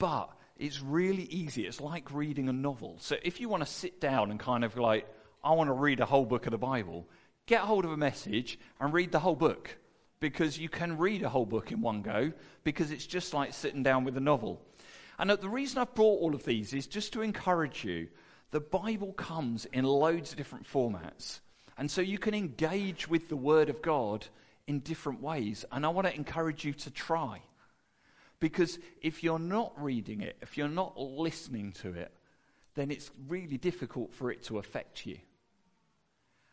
but 0.00 0.28
it's 0.56 0.82
really 0.82 1.22
easy. 1.26 1.68
It's 1.68 1.80
like 1.80 2.12
reading 2.12 2.48
a 2.48 2.52
novel. 2.52 2.96
So 2.98 3.14
if 3.22 3.40
you 3.40 3.48
want 3.48 3.64
to 3.64 3.72
sit 3.72 4.00
down 4.00 4.32
and 4.32 4.40
kind 4.40 4.64
of 4.64 4.76
like, 4.76 5.06
I 5.44 5.52
want 5.52 5.68
to 5.68 5.72
read 5.72 6.00
a 6.00 6.04
whole 6.04 6.24
book 6.24 6.46
of 6.46 6.50
the 6.50 6.58
Bible, 6.58 7.08
get 7.46 7.60
hold 7.60 7.84
of 7.84 7.92
a 7.92 7.96
message 7.96 8.58
and 8.80 8.92
read 8.92 9.12
the 9.12 9.20
whole 9.20 9.36
book 9.36 9.78
because 10.18 10.58
you 10.58 10.68
can 10.68 10.98
read 10.98 11.22
a 11.22 11.28
whole 11.28 11.46
book 11.46 11.70
in 11.70 11.80
one 11.80 12.02
go 12.02 12.32
because 12.64 12.90
it's 12.90 13.06
just 13.06 13.34
like 13.34 13.54
sitting 13.54 13.84
down 13.84 14.02
with 14.02 14.16
a 14.16 14.20
novel. 14.20 14.60
And 15.16 15.30
uh, 15.30 15.36
the 15.36 15.48
reason 15.48 15.78
I've 15.78 15.94
brought 15.94 16.22
all 16.22 16.34
of 16.34 16.44
these 16.44 16.74
is 16.74 16.88
just 16.88 17.12
to 17.12 17.22
encourage 17.22 17.84
you. 17.84 18.08
The 18.50 18.58
Bible 18.58 19.12
comes 19.12 19.64
in 19.66 19.84
loads 19.84 20.32
of 20.32 20.38
different 20.38 20.66
formats. 20.68 21.38
And 21.78 21.88
so 21.88 22.00
you 22.00 22.18
can 22.18 22.34
engage 22.34 23.06
with 23.06 23.28
the 23.28 23.36
Word 23.36 23.68
of 23.68 23.80
God 23.80 24.26
in 24.66 24.80
different 24.80 25.22
ways. 25.22 25.64
And 25.70 25.86
I 25.86 25.90
want 25.90 26.08
to 26.08 26.16
encourage 26.16 26.64
you 26.64 26.72
to 26.72 26.90
try. 26.90 27.42
Because 28.42 28.80
if 29.00 29.22
you're 29.22 29.38
not 29.38 29.72
reading 29.80 30.20
it, 30.20 30.36
if 30.42 30.58
you're 30.58 30.66
not 30.66 30.98
listening 30.98 31.70
to 31.74 31.94
it, 31.94 32.10
then 32.74 32.90
it's 32.90 33.08
really 33.28 33.56
difficult 33.56 34.12
for 34.12 34.32
it 34.32 34.42
to 34.46 34.58
affect 34.58 35.06
you. 35.06 35.18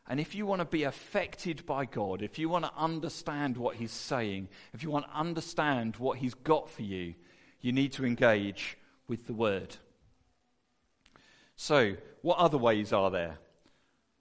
And 0.07 0.19
if 0.19 0.35
you 0.35 0.45
want 0.45 0.59
to 0.59 0.65
be 0.65 0.83
affected 0.83 1.65
by 1.65 1.85
God, 1.85 2.21
if 2.21 2.37
you 2.37 2.47
want 2.47 2.65
to 2.65 2.71
understand 2.77 3.57
what 3.57 3.75
He's 3.75 3.91
saying, 3.91 4.49
if 4.71 4.83
you 4.83 4.91
want 4.91 5.07
to 5.07 5.17
understand 5.17 5.95
what 5.95 6.19
He's 6.19 6.35
got 6.35 6.69
for 6.69 6.83
you, 6.83 7.15
you 7.59 7.71
need 7.71 7.91
to 7.93 8.05
engage 8.05 8.77
with 9.07 9.25
the 9.25 9.33
Word. 9.33 9.75
So, 11.55 11.95
what 12.21 12.37
other 12.37 12.59
ways 12.59 12.93
are 12.93 13.09
there? 13.09 13.39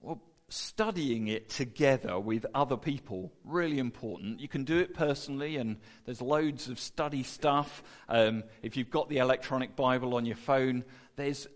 Well, 0.00 0.22
studying 0.48 1.28
it 1.28 1.48
together 1.48 2.18
with 2.18 2.46
other 2.54 2.76
people 2.76 3.32
really 3.44 3.78
important. 3.78 4.40
You 4.40 4.48
can 4.48 4.64
do 4.64 4.78
it 4.78 4.94
personally 4.94 5.56
and 5.56 5.76
there's 6.06 6.22
loads 6.22 6.68
of 6.68 6.80
study 6.80 7.22
stuff. 7.22 7.82
Um, 8.08 8.44
if 8.62 8.76
you've 8.76 8.90
got 8.90 9.08
the 9.08 9.18
electronic 9.18 9.76
bible 9.76 10.14
on 10.14 10.24
your 10.24 10.36
phone 10.36 10.84
there's 11.16 11.48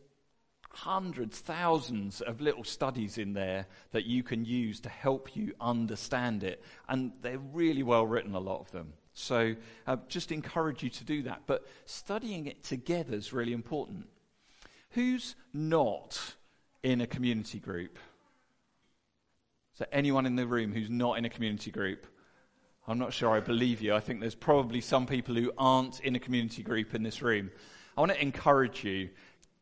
hundreds 0.75 1.39
thousands 1.39 2.21
of 2.23 2.41
little 2.41 2.65
studies 2.65 3.19
in 3.19 3.33
there 3.35 3.67
that 3.93 4.07
you 4.07 4.23
can 4.23 4.45
use 4.45 4.81
to 4.81 4.89
help 4.89 5.37
you 5.37 5.55
understand 5.61 6.43
it. 6.43 6.63
And 6.89 7.13
they're 7.21 7.39
really 7.39 7.83
well 7.83 8.07
written 8.07 8.35
a 8.35 8.41
lot 8.41 8.61
of 8.61 8.71
them. 8.73 8.95
So 9.15 9.55
i 9.87 9.93
uh, 9.93 9.97
just 10.09 10.33
encourage 10.33 10.83
you 10.83 10.89
to 10.91 11.05
do 11.05 11.23
that. 11.25 11.43
But 11.47 11.67
studying 11.85 12.47
it 12.47 12.65
together 12.65 13.15
is 13.15 13.33
really 13.33 13.53
important. 13.53 14.07
Who's 14.91 15.37
not 15.53 16.19
in 16.83 17.01
a 17.01 17.07
community 17.07 17.59
group 17.59 17.99
anyone 19.93 20.27
in 20.27 20.37
the 20.37 20.47
room 20.47 20.73
who's 20.73 20.91
not 20.91 21.19
in 21.19 21.25
a 21.25 21.31
community 21.31 21.71
group, 21.71 22.07
I'm 22.87 22.99
not 22.99 23.13
sure 23.13 23.31
I 23.31 23.41
believe 23.41 23.81
you. 23.81 23.95
I 23.95 24.01
think 24.01 24.21
there's 24.21 24.35
probably 24.35 24.81
some 24.81 25.07
people 25.07 25.35
who 25.35 25.53
aren't 25.57 26.01
in 26.01 26.17
a 26.17 26.19
community 26.19 26.63
group 26.63 26.95
in 26.95 27.03
this 27.03 27.23
room. 27.23 27.51
I 27.97 28.01
want 28.01 28.13
to 28.13 28.21
encourage 28.21 28.85
you 28.85 29.11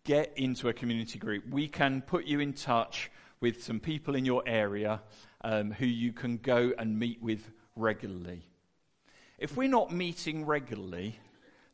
get 0.05 0.33
into 0.37 0.69
a 0.69 0.73
community 0.73 1.19
group. 1.19 1.45
We 1.49 1.69
can 1.69 2.03
put 2.03 2.25
you 2.25 2.41
in 2.41 2.55
touch 2.55 3.11
with 3.41 3.63
some 3.63 3.81
people 3.81 4.15
in 4.15 4.25
your 4.25 4.43
area 4.47 5.03
um, 5.43 5.71
who 5.71 5.87
you 5.87 6.13
can 6.13 6.39
go 6.39 6.73
and 6.79 6.99
meet 6.99 7.23
with 7.23 7.51
regularly. 7.77 8.43
If 9.39 9.57
we're 9.57 9.69
not 9.69 9.93
meeting 9.93 10.45
regularly, 10.45 11.19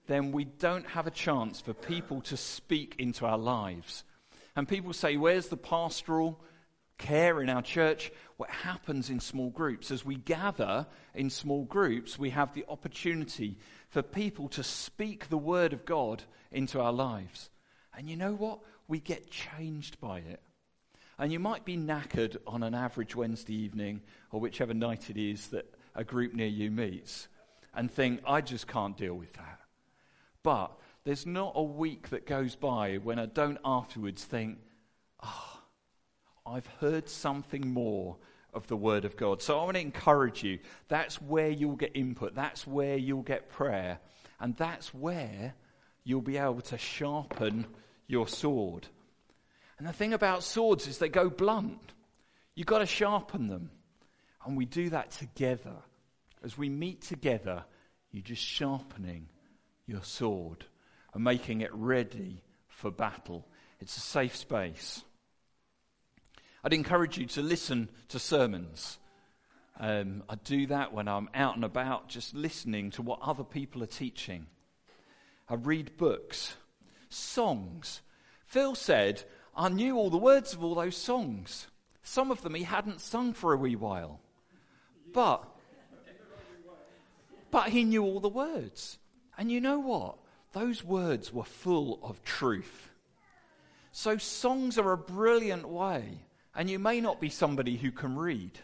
then 0.06 0.32
we 0.32 0.44
don't 0.44 0.86
have 0.86 1.06
a 1.06 1.10
chance 1.10 1.60
for 1.60 1.74
people 1.74 2.20
to 2.22 2.36
speak 2.36 2.94
into 2.98 3.26
our 3.26 3.38
lives. 3.38 4.04
And 4.54 4.68
people 4.68 4.92
say, 4.92 5.16
Where's 5.16 5.48
the 5.48 5.56
pastoral 5.56 6.40
care 6.98 7.40
in 7.40 7.48
our 7.48 7.62
church? 7.62 8.10
what 8.36 8.50
happens 8.50 9.10
in 9.10 9.20
small 9.20 9.50
groups. 9.50 9.90
As 9.90 10.04
we 10.04 10.16
gather 10.16 10.86
in 11.14 11.30
small 11.30 11.64
groups, 11.64 12.18
we 12.18 12.30
have 12.30 12.52
the 12.52 12.66
opportunity 12.68 13.58
for 13.88 14.02
people 14.02 14.48
to 14.50 14.62
speak 14.62 15.28
the 15.28 15.38
word 15.38 15.72
of 15.72 15.84
God 15.84 16.22
into 16.52 16.80
our 16.80 16.92
lives. 16.92 17.50
And 17.96 18.08
you 18.08 18.16
know 18.16 18.34
what? 18.34 18.60
We 18.88 19.00
get 19.00 19.30
changed 19.30 20.00
by 20.00 20.18
it. 20.18 20.40
And 21.18 21.32
you 21.32 21.38
might 21.38 21.64
be 21.64 21.78
knackered 21.78 22.36
on 22.46 22.62
an 22.62 22.74
average 22.74 23.16
Wednesday 23.16 23.54
evening 23.54 24.02
or 24.30 24.38
whichever 24.38 24.74
night 24.74 25.08
it 25.08 25.16
is 25.16 25.48
that 25.48 25.74
a 25.94 26.04
group 26.04 26.34
near 26.34 26.46
you 26.46 26.70
meets 26.70 27.28
and 27.74 27.90
think, 27.90 28.20
I 28.26 28.42
just 28.42 28.66
can't 28.66 28.96
deal 28.96 29.14
with 29.14 29.32
that. 29.34 29.60
But 30.42 30.72
there's 31.04 31.24
not 31.24 31.52
a 31.56 31.62
week 31.62 32.10
that 32.10 32.26
goes 32.26 32.54
by 32.54 32.96
when 32.96 33.18
I 33.18 33.26
don't 33.26 33.58
afterwards 33.64 34.24
think, 34.24 34.58
I've 36.46 36.66
heard 36.80 37.08
something 37.08 37.72
more 37.72 38.16
of 38.54 38.66
the 38.68 38.76
Word 38.76 39.04
of 39.04 39.16
God. 39.16 39.42
So 39.42 39.58
I 39.58 39.64
want 39.64 39.76
to 39.76 39.80
encourage 39.80 40.42
you. 40.42 40.58
That's 40.88 41.20
where 41.20 41.50
you'll 41.50 41.76
get 41.76 41.92
input. 41.94 42.34
That's 42.34 42.66
where 42.66 42.96
you'll 42.96 43.22
get 43.22 43.50
prayer. 43.50 43.98
And 44.40 44.56
that's 44.56 44.94
where 44.94 45.54
you'll 46.04 46.22
be 46.22 46.38
able 46.38 46.60
to 46.62 46.78
sharpen 46.78 47.66
your 48.06 48.28
sword. 48.28 48.86
And 49.78 49.86
the 49.86 49.92
thing 49.92 50.14
about 50.14 50.42
swords 50.42 50.86
is 50.86 50.98
they 50.98 51.08
go 51.08 51.28
blunt. 51.28 51.92
You've 52.54 52.66
got 52.66 52.78
to 52.78 52.86
sharpen 52.86 53.48
them. 53.48 53.70
And 54.44 54.56
we 54.56 54.64
do 54.64 54.90
that 54.90 55.10
together. 55.10 55.76
As 56.42 56.56
we 56.56 56.68
meet 56.68 57.02
together, 57.02 57.64
you're 58.12 58.22
just 58.22 58.42
sharpening 58.42 59.28
your 59.86 60.02
sword 60.02 60.64
and 61.12 61.24
making 61.24 61.60
it 61.60 61.74
ready 61.74 62.42
for 62.68 62.90
battle. 62.90 63.46
It's 63.80 63.96
a 63.96 64.00
safe 64.00 64.36
space. 64.36 65.02
I'd 66.64 66.72
encourage 66.72 67.18
you 67.18 67.26
to 67.26 67.42
listen 67.42 67.88
to 68.08 68.18
sermons. 68.18 68.98
Um, 69.78 70.22
I 70.28 70.36
do 70.36 70.66
that 70.68 70.92
when 70.92 71.06
I'm 71.06 71.28
out 71.34 71.54
and 71.54 71.64
about, 71.64 72.08
just 72.08 72.34
listening 72.34 72.90
to 72.92 73.02
what 73.02 73.20
other 73.22 73.44
people 73.44 73.82
are 73.82 73.86
teaching. 73.86 74.46
I 75.48 75.54
read 75.54 75.96
books, 75.96 76.56
songs. 77.08 78.00
Phil 78.46 78.74
said, 78.74 79.22
I 79.54 79.68
knew 79.68 79.96
all 79.96 80.10
the 80.10 80.16
words 80.16 80.54
of 80.54 80.64
all 80.64 80.74
those 80.74 80.96
songs. 80.96 81.66
Some 82.02 82.30
of 82.30 82.42
them 82.42 82.54
he 82.54 82.62
hadn't 82.62 83.00
sung 83.00 83.32
for 83.32 83.52
a 83.52 83.56
wee 83.56 83.76
while. 83.76 84.20
But, 85.12 85.44
but 87.50 87.68
he 87.68 87.84
knew 87.84 88.02
all 88.02 88.20
the 88.20 88.28
words. 88.28 88.98
And 89.38 89.50
you 89.50 89.60
know 89.60 89.78
what? 89.78 90.16
Those 90.52 90.82
words 90.82 91.32
were 91.32 91.44
full 91.44 91.98
of 92.02 92.24
truth. 92.24 92.90
So, 93.92 94.18
songs 94.18 94.78
are 94.78 94.92
a 94.92 94.98
brilliant 94.98 95.68
way. 95.68 96.20
And 96.56 96.70
you 96.70 96.78
may 96.78 97.00
not 97.00 97.20
be 97.20 97.28
somebody 97.28 97.76
who 97.76 97.92
can 97.92 98.16
read, 98.16 98.58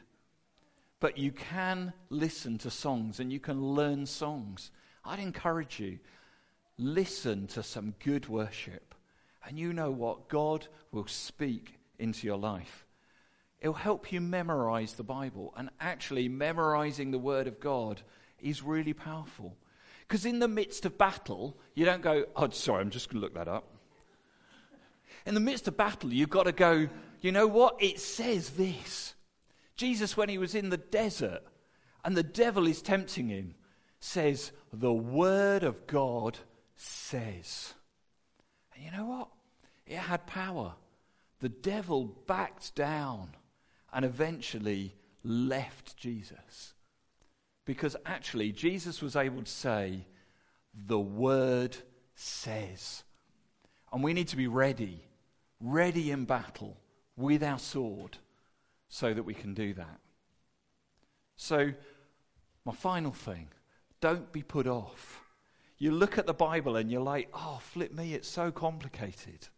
but 0.98 1.18
you 1.18 1.30
can 1.30 1.92
listen 2.08 2.56
to 2.58 2.70
songs 2.70 3.20
and 3.20 3.30
you 3.30 3.38
can 3.38 3.62
learn 3.62 4.06
songs. 4.06 4.70
I'd 5.04 5.18
encourage 5.18 5.78
you 5.78 5.98
listen 6.78 7.46
to 7.48 7.62
some 7.62 7.94
good 8.02 8.28
worship. 8.28 8.94
And 9.46 9.58
you 9.58 9.72
know 9.72 9.90
what? 9.90 10.28
God 10.28 10.66
will 10.90 11.06
speak 11.06 11.78
into 11.98 12.26
your 12.26 12.38
life. 12.38 12.86
It'll 13.60 13.74
help 13.74 14.10
you 14.10 14.20
memorize 14.20 14.94
the 14.94 15.02
Bible. 15.02 15.52
And 15.56 15.70
actually, 15.80 16.28
memorizing 16.28 17.10
the 17.10 17.18
Word 17.18 17.46
of 17.46 17.60
God 17.60 18.00
is 18.40 18.62
really 18.62 18.94
powerful. 18.94 19.56
Because 20.00 20.24
in 20.24 20.38
the 20.38 20.48
midst 20.48 20.86
of 20.86 20.98
battle, 20.98 21.56
you 21.74 21.84
don't 21.84 22.02
go, 22.02 22.24
oh, 22.36 22.50
sorry, 22.50 22.80
I'm 22.80 22.90
just 22.90 23.08
going 23.08 23.20
to 23.20 23.24
look 23.24 23.34
that 23.34 23.48
up. 23.48 23.68
In 25.26 25.34
the 25.34 25.40
midst 25.40 25.68
of 25.68 25.76
battle, 25.76 26.12
you've 26.12 26.30
got 26.30 26.44
to 26.44 26.52
go, 26.52 26.88
you 27.22 27.30
know 27.30 27.46
what? 27.46 27.76
It 27.80 28.00
says 28.00 28.50
this. 28.50 29.14
Jesus, 29.76 30.16
when 30.16 30.28
he 30.28 30.38
was 30.38 30.54
in 30.54 30.70
the 30.70 30.76
desert 30.76 31.42
and 32.04 32.16
the 32.16 32.22
devil 32.22 32.66
is 32.66 32.82
tempting 32.82 33.28
him, 33.28 33.54
says, 34.00 34.50
The 34.72 34.92
Word 34.92 35.62
of 35.62 35.86
God 35.86 36.38
says. 36.74 37.74
And 38.74 38.84
you 38.84 38.90
know 38.90 39.06
what? 39.06 39.28
It 39.86 39.98
had 39.98 40.26
power. 40.26 40.74
The 41.38 41.48
devil 41.48 42.04
backed 42.26 42.74
down 42.74 43.30
and 43.92 44.04
eventually 44.04 44.96
left 45.22 45.96
Jesus. 45.96 46.74
Because 47.64 47.94
actually, 48.04 48.50
Jesus 48.50 49.00
was 49.00 49.14
able 49.14 49.42
to 49.42 49.50
say, 49.50 50.06
The 50.74 50.98
Word 50.98 51.76
says. 52.16 53.04
And 53.92 54.02
we 54.02 54.12
need 54.12 54.28
to 54.28 54.36
be 54.36 54.48
ready, 54.48 55.04
ready 55.60 56.10
in 56.10 56.24
battle 56.24 56.81
with 57.16 57.42
our 57.42 57.58
sword 57.58 58.18
so 58.88 59.12
that 59.12 59.22
we 59.22 59.34
can 59.34 59.54
do 59.54 59.74
that. 59.74 60.00
So, 61.36 61.72
my 62.64 62.72
final 62.72 63.12
thing 63.12 63.48
don't 64.00 64.32
be 64.32 64.42
put 64.42 64.66
off. 64.66 65.20
You 65.78 65.92
look 65.92 66.18
at 66.18 66.26
the 66.26 66.34
Bible 66.34 66.76
and 66.76 66.90
you're 66.90 67.00
like, 67.00 67.28
oh, 67.32 67.58
flip 67.60 67.92
me, 67.92 68.14
it's 68.14 68.28
so 68.28 68.50
complicated. 68.50 69.48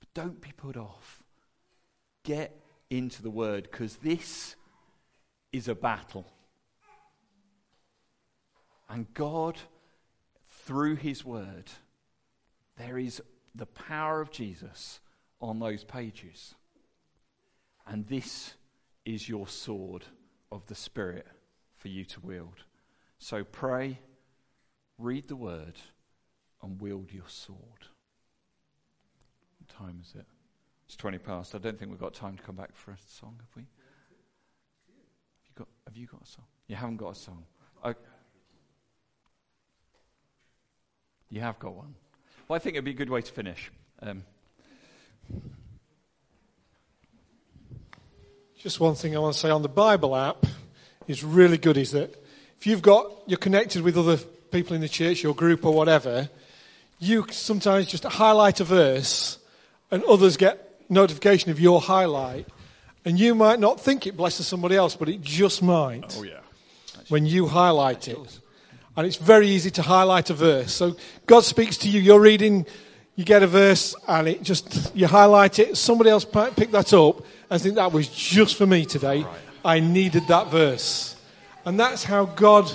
But 0.00 0.08
don't 0.14 0.40
be 0.40 0.52
put 0.56 0.76
off. 0.76 1.22
Get 2.24 2.58
into 2.90 3.22
the 3.22 3.30
Word 3.30 3.68
because 3.70 3.96
this 3.96 4.56
is 5.52 5.68
a 5.68 5.74
battle. 5.74 6.26
And 8.88 9.12
God, 9.14 9.58
through 10.48 10.96
His 10.96 11.24
Word, 11.24 11.70
there 12.76 12.98
is 12.98 13.22
the 13.54 13.66
power 13.66 14.20
of 14.20 14.30
Jesus 14.30 15.00
on 15.40 15.58
those 15.58 15.84
pages. 15.84 16.54
And 17.90 18.06
this 18.06 18.54
is 19.04 19.28
your 19.28 19.48
sword 19.48 20.04
of 20.52 20.64
the 20.66 20.76
Spirit 20.76 21.26
for 21.76 21.88
you 21.88 22.04
to 22.04 22.20
wield. 22.20 22.62
So 23.18 23.42
pray, 23.42 23.98
read 24.96 25.26
the 25.26 25.34
word, 25.34 25.74
and 26.62 26.80
wield 26.80 27.12
your 27.12 27.26
sword. 27.26 27.58
What 29.58 29.68
time 29.68 30.00
is 30.00 30.14
it? 30.14 30.24
It's 30.86 30.94
20 30.94 31.18
past. 31.18 31.56
I 31.56 31.58
don't 31.58 31.76
think 31.76 31.90
we've 31.90 32.00
got 32.00 32.14
time 32.14 32.36
to 32.36 32.42
come 32.44 32.54
back 32.54 32.76
for 32.76 32.92
a 32.92 32.98
song, 33.08 33.34
have 33.40 33.56
we? 33.56 33.62
Have 33.62 35.46
you 35.46 35.52
got, 35.56 35.68
have 35.88 35.96
you 35.96 36.06
got 36.06 36.22
a 36.22 36.26
song? 36.26 36.44
You 36.68 36.76
haven't 36.76 36.96
got 36.96 37.10
a 37.10 37.18
song. 37.18 37.44
Okay. 37.84 37.98
You 41.28 41.40
have 41.40 41.58
got 41.58 41.74
one. 41.74 41.96
Well, 42.46 42.54
I 42.54 42.60
think 42.60 42.76
it'd 42.76 42.84
be 42.84 42.92
a 42.92 42.94
good 42.94 43.10
way 43.10 43.20
to 43.20 43.32
finish. 43.32 43.72
Um, 44.00 44.22
Just 48.60 48.78
one 48.78 48.94
thing 48.94 49.16
I 49.16 49.20
want 49.20 49.32
to 49.32 49.40
say 49.40 49.48
on 49.48 49.62
the 49.62 49.70
Bible 49.70 50.14
app 50.14 50.44
is 51.08 51.24
really 51.24 51.56
good 51.56 51.78
is 51.78 51.92
that 51.92 52.14
if 52.58 52.66
you've 52.66 52.82
got, 52.82 53.10
you're 53.26 53.38
connected 53.38 53.80
with 53.80 53.96
other 53.96 54.18
people 54.18 54.74
in 54.76 54.82
the 54.82 54.88
church, 54.88 55.22
your 55.22 55.34
group 55.34 55.64
or 55.64 55.72
whatever, 55.72 56.28
you 56.98 57.24
sometimes 57.30 57.86
just 57.86 58.04
highlight 58.04 58.60
a 58.60 58.64
verse 58.64 59.38
and 59.90 60.04
others 60.04 60.36
get 60.36 60.78
notification 60.90 61.50
of 61.50 61.58
your 61.58 61.80
highlight. 61.80 62.46
And 63.06 63.18
you 63.18 63.34
might 63.34 63.60
not 63.60 63.80
think 63.80 64.06
it 64.06 64.14
blesses 64.14 64.46
somebody 64.46 64.76
else, 64.76 64.94
but 64.94 65.08
it 65.08 65.22
just 65.22 65.62
might. 65.62 66.14
oh, 66.18 66.22
yeah. 66.22 66.40
when 67.08 67.24
you 67.24 67.46
highlight 67.46 68.08
it. 68.08 68.40
And 68.94 69.06
it's 69.06 69.16
very 69.16 69.48
easy 69.48 69.70
to 69.70 69.82
highlight 69.82 70.28
a 70.28 70.34
verse. 70.34 70.74
So 70.74 70.98
God 71.24 71.44
speaks 71.44 71.78
to 71.78 71.88
you, 71.88 71.98
you're 71.98 72.20
reading, 72.20 72.66
you 73.16 73.24
get 73.24 73.42
a 73.42 73.46
verse, 73.46 73.94
and 74.06 74.28
it 74.28 74.42
just, 74.42 74.94
you 74.94 75.06
highlight 75.06 75.58
it, 75.58 75.78
somebody 75.78 76.10
else 76.10 76.26
might 76.34 76.56
pick 76.56 76.72
that 76.72 76.92
up 76.92 77.24
and 77.50 77.60
think 77.60 77.74
that 77.74 77.92
was 77.92 78.08
just 78.08 78.56
for 78.56 78.66
me 78.66 78.84
today. 78.84 79.26
I 79.64 79.80
needed 79.80 80.28
that 80.28 80.50
verse. 80.50 81.16
And 81.64 81.78
that's 81.78 82.04
how 82.04 82.24
God 82.24 82.70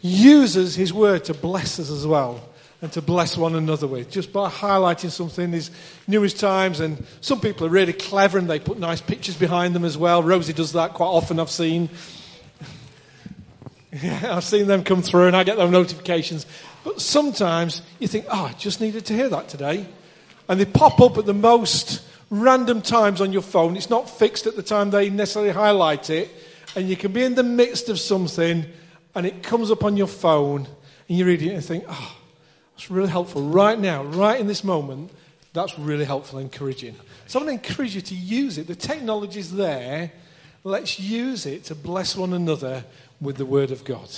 uses 0.00 0.74
His 0.76 0.92
word 0.92 1.24
to 1.24 1.34
bless 1.34 1.78
us 1.80 1.90
as 1.90 2.06
well 2.06 2.40
and 2.80 2.92
to 2.92 3.02
bless 3.02 3.36
one 3.36 3.54
another 3.54 3.86
with, 3.86 4.10
just 4.10 4.32
by 4.32 4.48
highlighting 4.48 5.10
something 5.10 5.50
these 5.50 5.70
newest 6.08 6.40
times. 6.40 6.80
And 6.80 7.04
some 7.20 7.40
people 7.40 7.66
are 7.66 7.70
really 7.70 7.92
clever 7.92 8.38
and 8.38 8.48
they 8.48 8.58
put 8.58 8.78
nice 8.78 9.00
pictures 9.00 9.36
behind 9.36 9.74
them 9.74 9.84
as 9.84 9.98
well. 9.98 10.22
Rosie 10.22 10.52
does 10.52 10.72
that 10.72 10.94
quite 10.94 11.06
often, 11.06 11.38
I've 11.40 11.50
seen. 11.50 11.88
Yeah, 14.02 14.36
I've 14.36 14.44
seen 14.44 14.68
them 14.68 14.84
come 14.84 15.02
through 15.02 15.26
and 15.26 15.36
I 15.36 15.44
get 15.44 15.58
those 15.58 15.70
notifications. 15.70 16.46
But 16.82 17.02
sometimes 17.02 17.82
you 17.98 18.08
think, 18.08 18.24
oh, 18.30 18.46
I 18.46 18.54
just 18.54 18.80
needed 18.80 19.04
to 19.04 19.12
hear 19.12 19.28
that 19.28 19.48
today. 19.48 19.86
And 20.48 20.58
they 20.58 20.64
pop 20.64 20.98
up 21.02 21.18
at 21.18 21.26
the 21.26 21.34
most 21.34 22.00
random 22.32 22.80
times 22.80 23.20
on 23.20 23.30
your 23.30 23.42
phone. 23.42 23.76
It's 23.76 23.90
not 23.90 24.08
fixed 24.08 24.46
at 24.46 24.56
the 24.56 24.62
time 24.62 24.90
they 24.90 25.10
necessarily 25.10 25.52
highlight 25.52 26.08
it. 26.08 26.30
And 26.74 26.88
you 26.88 26.96
can 26.96 27.12
be 27.12 27.22
in 27.22 27.34
the 27.34 27.42
midst 27.42 27.90
of 27.90 28.00
something 28.00 28.64
and 29.14 29.26
it 29.26 29.42
comes 29.42 29.70
up 29.70 29.84
on 29.84 29.98
your 29.98 30.06
phone 30.06 30.66
and 31.08 31.18
you 31.18 31.26
read 31.26 31.42
it 31.42 31.52
and 31.52 31.62
think, 31.62 31.84
oh, 31.86 32.16
that's 32.74 32.90
really 32.90 33.10
helpful 33.10 33.42
right 33.42 33.78
now, 33.78 34.02
right 34.02 34.40
in 34.40 34.46
this 34.46 34.64
moment. 34.64 35.10
That's 35.52 35.78
really 35.78 36.06
helpful 36.06 36.38
and 36.38 36.50
encouraging. 36.50 36.96
So 37.26 37.38
I 37.38 37.44
want 37.44 37.62
to 37.62 37.68
encourage 37.68 37.94
you 37.94 38.00
to 38.00 38.14
use 38.14 38.56
it. 38.56 38.66
The 38.66 38.74
technology's 38.74 39.52
there. 39.52 40.10
Let's 40.64 40.98
use 40.98 41.44
it 41.44 41.64
to 41.64 41.74
bless 41.74 42.16
one 42.16 42.32
another 42.32 42.84
with 43.20 43.36
the 43.36 43.44
Word 43.44 43.70
of 43.70 43.84
God. 43.84 44.08